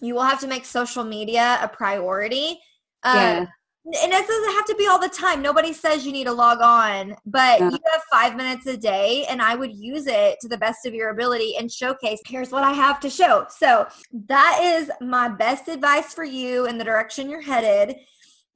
you 0.00 0.14
will 0.14 0.22
have 0.22 0.40
to 0.40 0.46
make 0.46 0.64
social 0.64 1.04
media 1.04 1.58
a 1.62 1.68
priority. 1.68 2.60
Um. 3.02 3.48
And 3.88 4.12
it 4.12 4.26
doesn't 4.26 4.52
have 4.52 4.64
to 4.64 4.74
be 4.74 4.88
all 4.88 4.98
the 4.98 5.08
time. 5.08 5.40
Nobody 5.40 5.72
says 5.72 6.04
you 6.04 6.10
need 6.10 6.24
to 6.24 6.32
log 6.32 6.60
on, 6.60 7.14
but 7.24 7.60
yeah. 7.60 7.70
you 7.70 7.78
have 7.92 8.02
five 8.10 8.34
minutes 8.34 8.66
a 8.66 8.76
day, 8.76 9.24
and 9.30 9.40
I 9.40 9.54
would 9.54 9.72
use 9.72 10.08
it 10.08 10.40
to 10.40 10.48
the 10.48 10.58
best 10.58 10.86
of 10.86 10.92
your 10.92 11.10
ability 11.10 11.54
and 11.56 11.70
showcase 11.70 12.20
here's 12.26 12.50
what 12.50 12.64
I 12.64 12.72
have 12.72 12.98
to 12.98 13.08
show. 13.08 13.46
So, 13.48 13.86
that 14.26 14.58
is 14.60 14.90
my 15.00 15.28
best 15.28 15.68
advice 15.68 16.12
for 16.12 16.24
you 16.24 16.66
in 16.66 16.78
the 16.78 16.84
direction 16.84 17.30
you're 17.30 17.40
headed 17.40 17.94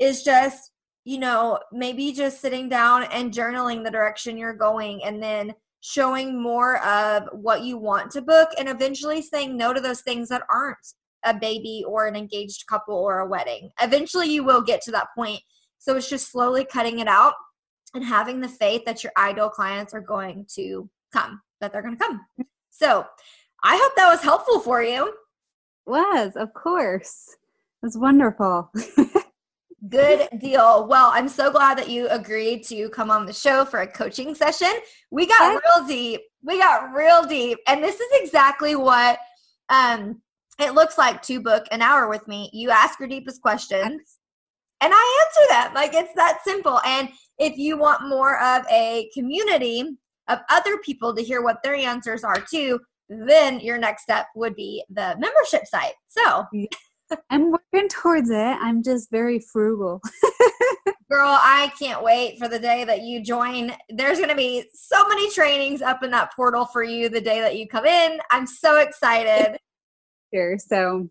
is 0.00 0.24
just, 0.24 0.72
you 1.04 1.18
know, 1.18 1.60
maybe 1.70 2.12
just 2.12 2.40
sitting 2.40 2.68
down 2.68 3.04
and 3.04 3.32
journaling 3.32 3.84
the 3.84 3.90
direction 3.92 4.36
you're 4.36 4.52
going 4.52 5.04
and 5.04 5.22
then 5.22 5.54
showing 5.80 6.40
more 6.40 6.84
of 6.84 7.28
what 7.32 7.62
you 7.62 7.78
want 7.78 8.10
to 8.12 8.22
book 8.22 8.50
and 8.58 8.68
eventually 8.68 9.22
saying 9.22 9.56
no 9.56 9.72
to 9.72 9.80
those 9.80 10.02
things 10.02 10.28
that 10.28 10.42
aren't 10.50 10.94
a 11.24 11.34
baby 11.34 11.84
or 11.86 12.06
an 12.06 12.16
engaged 12.16 12.66
couple 12.66 12.96
or 12.96 13.20
a 13.20 13.26
wedding. 13.26 13.70
Eventually, 13.80 14.28
you 14.28 14.44
will 14.44 14.62
get 14.62 14.82
to 14.82 14.90
that 14.90 15.08
point. 15.16 15.40
So 15.78 15.96
it's 15.96 16.08
just 16.08 16.30
slowly 16.30 16.64
cutting 16.64 16.98
it 16.98 17.08
out 17.08 17.34
and 17.94 18.04
having 18.04 18.40
the 18.40 18.48
faith 18.48 18.84
that 18.84 19.02
your 19.02 19.12
ideal 19.16 19.48
clients 19.48 19.94
are 19.94 20.00
going 20.00 20.46
to 20.54 20.88
come, 21.12 21.40
that 21.60 21.72
they're 21.72 21.82
going 21.82 21.96
to 21.96 22.04
come. 22.04 22.20
So 22.70 23.06
I 23.62 23.76
hope 23.76 23.92
that 23.96 24.10
was 24.10 24.22
helpful 24.22 24.60
for 24.60 24.82
you. 24.82 25.14
Was, 25.86 26.36
of 26.36 26.54
course. 26.54 27.36
It 27.82 27.86
was 27.86 27.98
wonderful. 27.98 28.70
Good 29.88 30.28
deal. 30.38 30.86
Well, 30.86 31.10
I'm 31.14 31.28
so 31.28 31.50
glad 31.50 31.78
that 31.78 31.88
you 31.88 32.08
agreed 32.08 32.64
to 32.64 32.90
come 32.90 33.10
on 33.10 33.24
the 33.24 33.32
show 33.32 33.64
for 33.64 33.80
a 33.80 33.86
coaching 33.86 34.34
session. 34.34 34.72
We 35.10 35.26
got 35.26 35.60
real 35.64 35.86
deep. 35.86 36.20
We 36.42 36.58
got 36.58 36.92
real 36.92 37.24
deep. 37.24 37.58
And 37.66 37.82
this 37.82 37.98
is 37.98 38.10
exactly 38.22 38.74
what 38.74 39.18
um 39.70 40.20
it 40.58 40.74
looks 40.74 40.98
like 40.98 41.22
to 41.22 41.40
book 41.40 41.64
an 41.70 41.80
hour 41.80 42.08
with 42.08 42.28
me. 42.28 42.50
You 42.52 42.70
ask 42.70 42.98
your 42.98 43.08
deepest 43.08 43.40
questions 43.40 44.18
and 44.82 44.92
I 44.94 45.26
answer 45.26 45.52
them. 45.52 45.74
Like 45.74 45.94
it's 45.94 46.14
that 46.14 46.40
simple. 46.44 46.80
And 46.84 47.08
if 47.38 47.56
you 47.56 47.78
want 47.78 48.08
more 48.08 48.38
of 48.42 48.66
a 48.70 49.08
community 49.14 49.96
of 50.28 50.40
other 50.50 50.76
people 50.78 51.14
to 51.14 51.22
hear 51.22 51.42
what 51.42 51.62
their 51.62 51.74
answers 51.74 52.22
are 52.22 52.44
too, 52.50 52.80
then 53.08 53.60
your 53.60 53.78
next 53.78 54.02
step 54.02 54.26
would 54.36 54.54
be 54.54 54.84
the 54.90 55.16
membership 55.18 55.66
site. 55.66 55.94
So 56.08 56.44
I'm 57.30 57.50
working 57.50 57.88
towards 57.88 58.30
it. 58.30 58.36
I'm 58.36 58.82
just 58.82 59.10
very 59.10 59.40
frugal. 59.40 60.00
Girl, 61.10 61.26
I 61.28 61.72
can't 61.78 62.02
wait 62.04 62.38
for 62.38 62.48
the 62.48 62.58
day 62.58 62.84
that 62.84 63.02
you 63.02 63.22
join. 63.22 63.72
There's 63.88 64.18
going 64.18 64.30
to 64.30 64.36
be 64.36 64.64
so 64.74 65.08
many 65.08 65.30
trainings 65.30 65.82
up 65.82 66.02
in 66.04 66.10
that 66.12 66.32
portal 66.34 66.66
for 66.66 66.84
you 66.84 67.08
the 67.08 67.20
day 67.20 67.40
that 67.40 67.56
you 67.56 67.66
come 67.66 67.84
in. 67.84 68.20
I'm 68.30 68.46
so 68.46 68.78
excited. 68.78 69.58
Sure. 70.32 70.56
So 70.58 71.08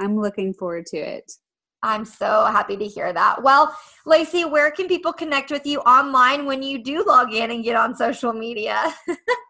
I'm 0.00 0.20
looking 0.20 0.54
forward 0.54 0.86
to 0.86 0.98
it. 0.98 1.32
I'm 1.82 2.04
so 2.04 2.44
happy 2.44 2.76
to 2.76 2.86
hear 2.86 3.12
that. 3.12 3.42
Well, 3.42 3.74
Lacey, 4.04 4.44
where 4.44 4.70
can 4.70 4.86
people 4.86 5.12
connect 5.12 5.50
with 5.50 5.66
you 5.66 5.80
online 5.80 6.44
when 6.44 6.62
you 6.62 6.82
do 6.82 7.04
log 7.04 7.32
in 7.32 7.50
and 7.50 7.64
get 7.64 7.74
on 7.74 7.96
social 7.96 8.32
media? 8.32 8.94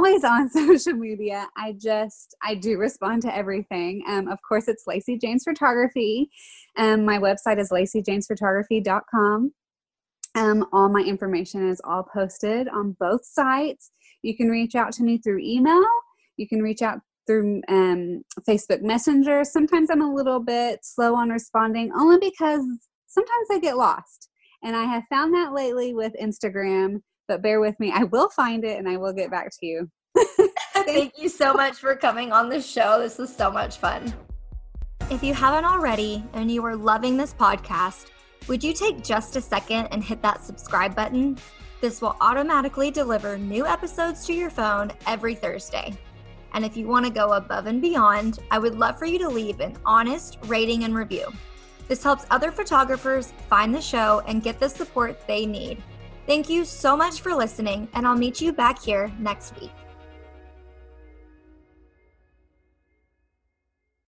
Always 0.00 0.24
on 0.24 0.48
social 0.50 0.94
media. 0.94 1.46
I 1.58 1.72
just 1.72 2.34
I 2.42 2.54
do 2.54 2.78
respond 2.78 3.20
to 3.22 3.36
everything. 3.36 4.02
Um, 4.08 4.28
of 4.28 4.38
course, 4.40 4.66
it's 4.66 4.86
Lacey 4.86 5.18
James 5.18 5.44
Photography. 5.44 6.30
Um, 6.78 7.04
my 7.04 7.18
website 7.18 7.58
is 7.58 7.68
laceyjamesphotography.com. 7.70 9.52
Um, 10.36 10.66
all 10.72 10.88
my 10.88 11.02
information 11.02 11.68
is 11.68 11.82
all 11.84 12.02
posted 12.02 12.66
on 12.68 12.96
both 12.98 13.26
sites. 13.26 13.90
You 14.22 14.34
can 14.34 14.48
reach 14.48 14.74
out 14.74 14.92
to 14.94 15.02
me 15.02 15.18
through 15.18 15.40
email. 15.40 15.84
You 16.38 16.48
can 16.48 16.62
reach 16.62 16.80
out 16.80 17.00
through 17.26 17.60
um, 17.68 18.22
Facebook 18.48 18.80
Messenger. 18.80 19.44
Sometimes 19.44 19.90
I'm 19.90 20.00
a 20.00 20.14
little 20.14 20.40
bit 20.40 20.80
slow 20.82 21.14
on 21.14 21.28
responding, 21.28 21.92
only 21.94 22.16
because 22.18 22.64
sometimes 23.06 23.48
I 23.52 23.58
get 23.58 23.76
lost. 23.76 24.30
And 24.64 24.74
I 24.74 24.84
have 24.84 25.04
found 25.10 25.34
that 25.34 25.52
lately 25.52 25.92
with 25.92 26.14
Instagram, 26.18 27.02
but 27.30 27.42
bear 27.42 27.60
with 27.60 27.78
me. 27.78 27.92
I 27.92 28.02
will 28.02 28.28
find 28.28 28.64
it 28.64 28.76
and 28.76 28.88
I 28.88 28.96
will 28.96 29.12
get 29.12 29.30
back 29.30 29.50
to 29.60 29.64
you. 29.64 29.88
Thank 30.74 31.16
you 31.16 31.28
so 31.28 31.54
much 31.54 31.74
for 31.74 31.94
coming 31.94 32.32
on 32.32 32.48
the 32.48 32.60
show. 32.60 33.00
This 33.00 33.18
was 33.18 33.32
so 33.32 33.52
much 33.52 33.78
fun. 33.78 34.12
If 35.12 35.22
you 35.22 35.32
haven't 35.32 35.64
already 35.64 36.24
and 36.32 36.50
you 36.50 36.64
are 36.64 36.74
loving 36.74 37.16
this 37.16 37.32
podcast, 37.32 38.06
would 38.48 38.64
you 38.64 38.72
take 38.72 39.04
just 39.04 39.36
a 39.36 39.40
second 39.40 39.86
and 39.92 40.02
hit 40.02 40.20
that 40.22 40.44
subscribe 40.44 40.96
button? 40.96 41.38
This 41.80 42.02
will 42.02 42.16
automatically 42.20 42.90
deliver 42.90 43.38
new 43.38 43.64
episodes 43.64 44.26
to 44.26 44.32
your 44.32 44.50
phone 44.50 44.90
every 45.06 45.36
Thursday. 45.36 45.96
And 46.52 46.64
if 46.64 46.76
you 46.76 46.88
want 46.88 47.06
to 47.06 47.12
go 47.12 47.34
above 47.34 47.66
and 47.66 47.80
beyond, 47.80 48.40
I 48.50 48.58
would 48.58 48.74
love 48.74 48.98
for 48.98 49.06
you 49.06 49.20
to 49.20 49.28
leave 49.28 49.60
an 49.60 49.76
honest 49.86 50.36
rating 50.46 50.82
and 50.82 50.96
review. 50.96 51.28
This 51.86 52.02
helps 52.02 52.26
other 52.32 52.50
photographers 52.50 53.32
find 53.48 53.72
the 53.72 53.80
show 53.80 54.20
and 54.26 54.42
get 54.42 54.58
the 54.58 54.68
support 54.68 55.28
they 55.28 55.46
need. 55.46 55.80
Thank 56.30 56.48
you 56.48 56.64
so 56.64 56.96
much 56.96 57.22
for 57.22 57.34
listening, 57.34 57.88
and 57.92 58.06
I'll 58.06 58.14
meet 58.14 58.40
you 58.40 58.52
back 58.52 58.80
here 58.80 59.12
next 59.18 59.60
week. 59.60 59.72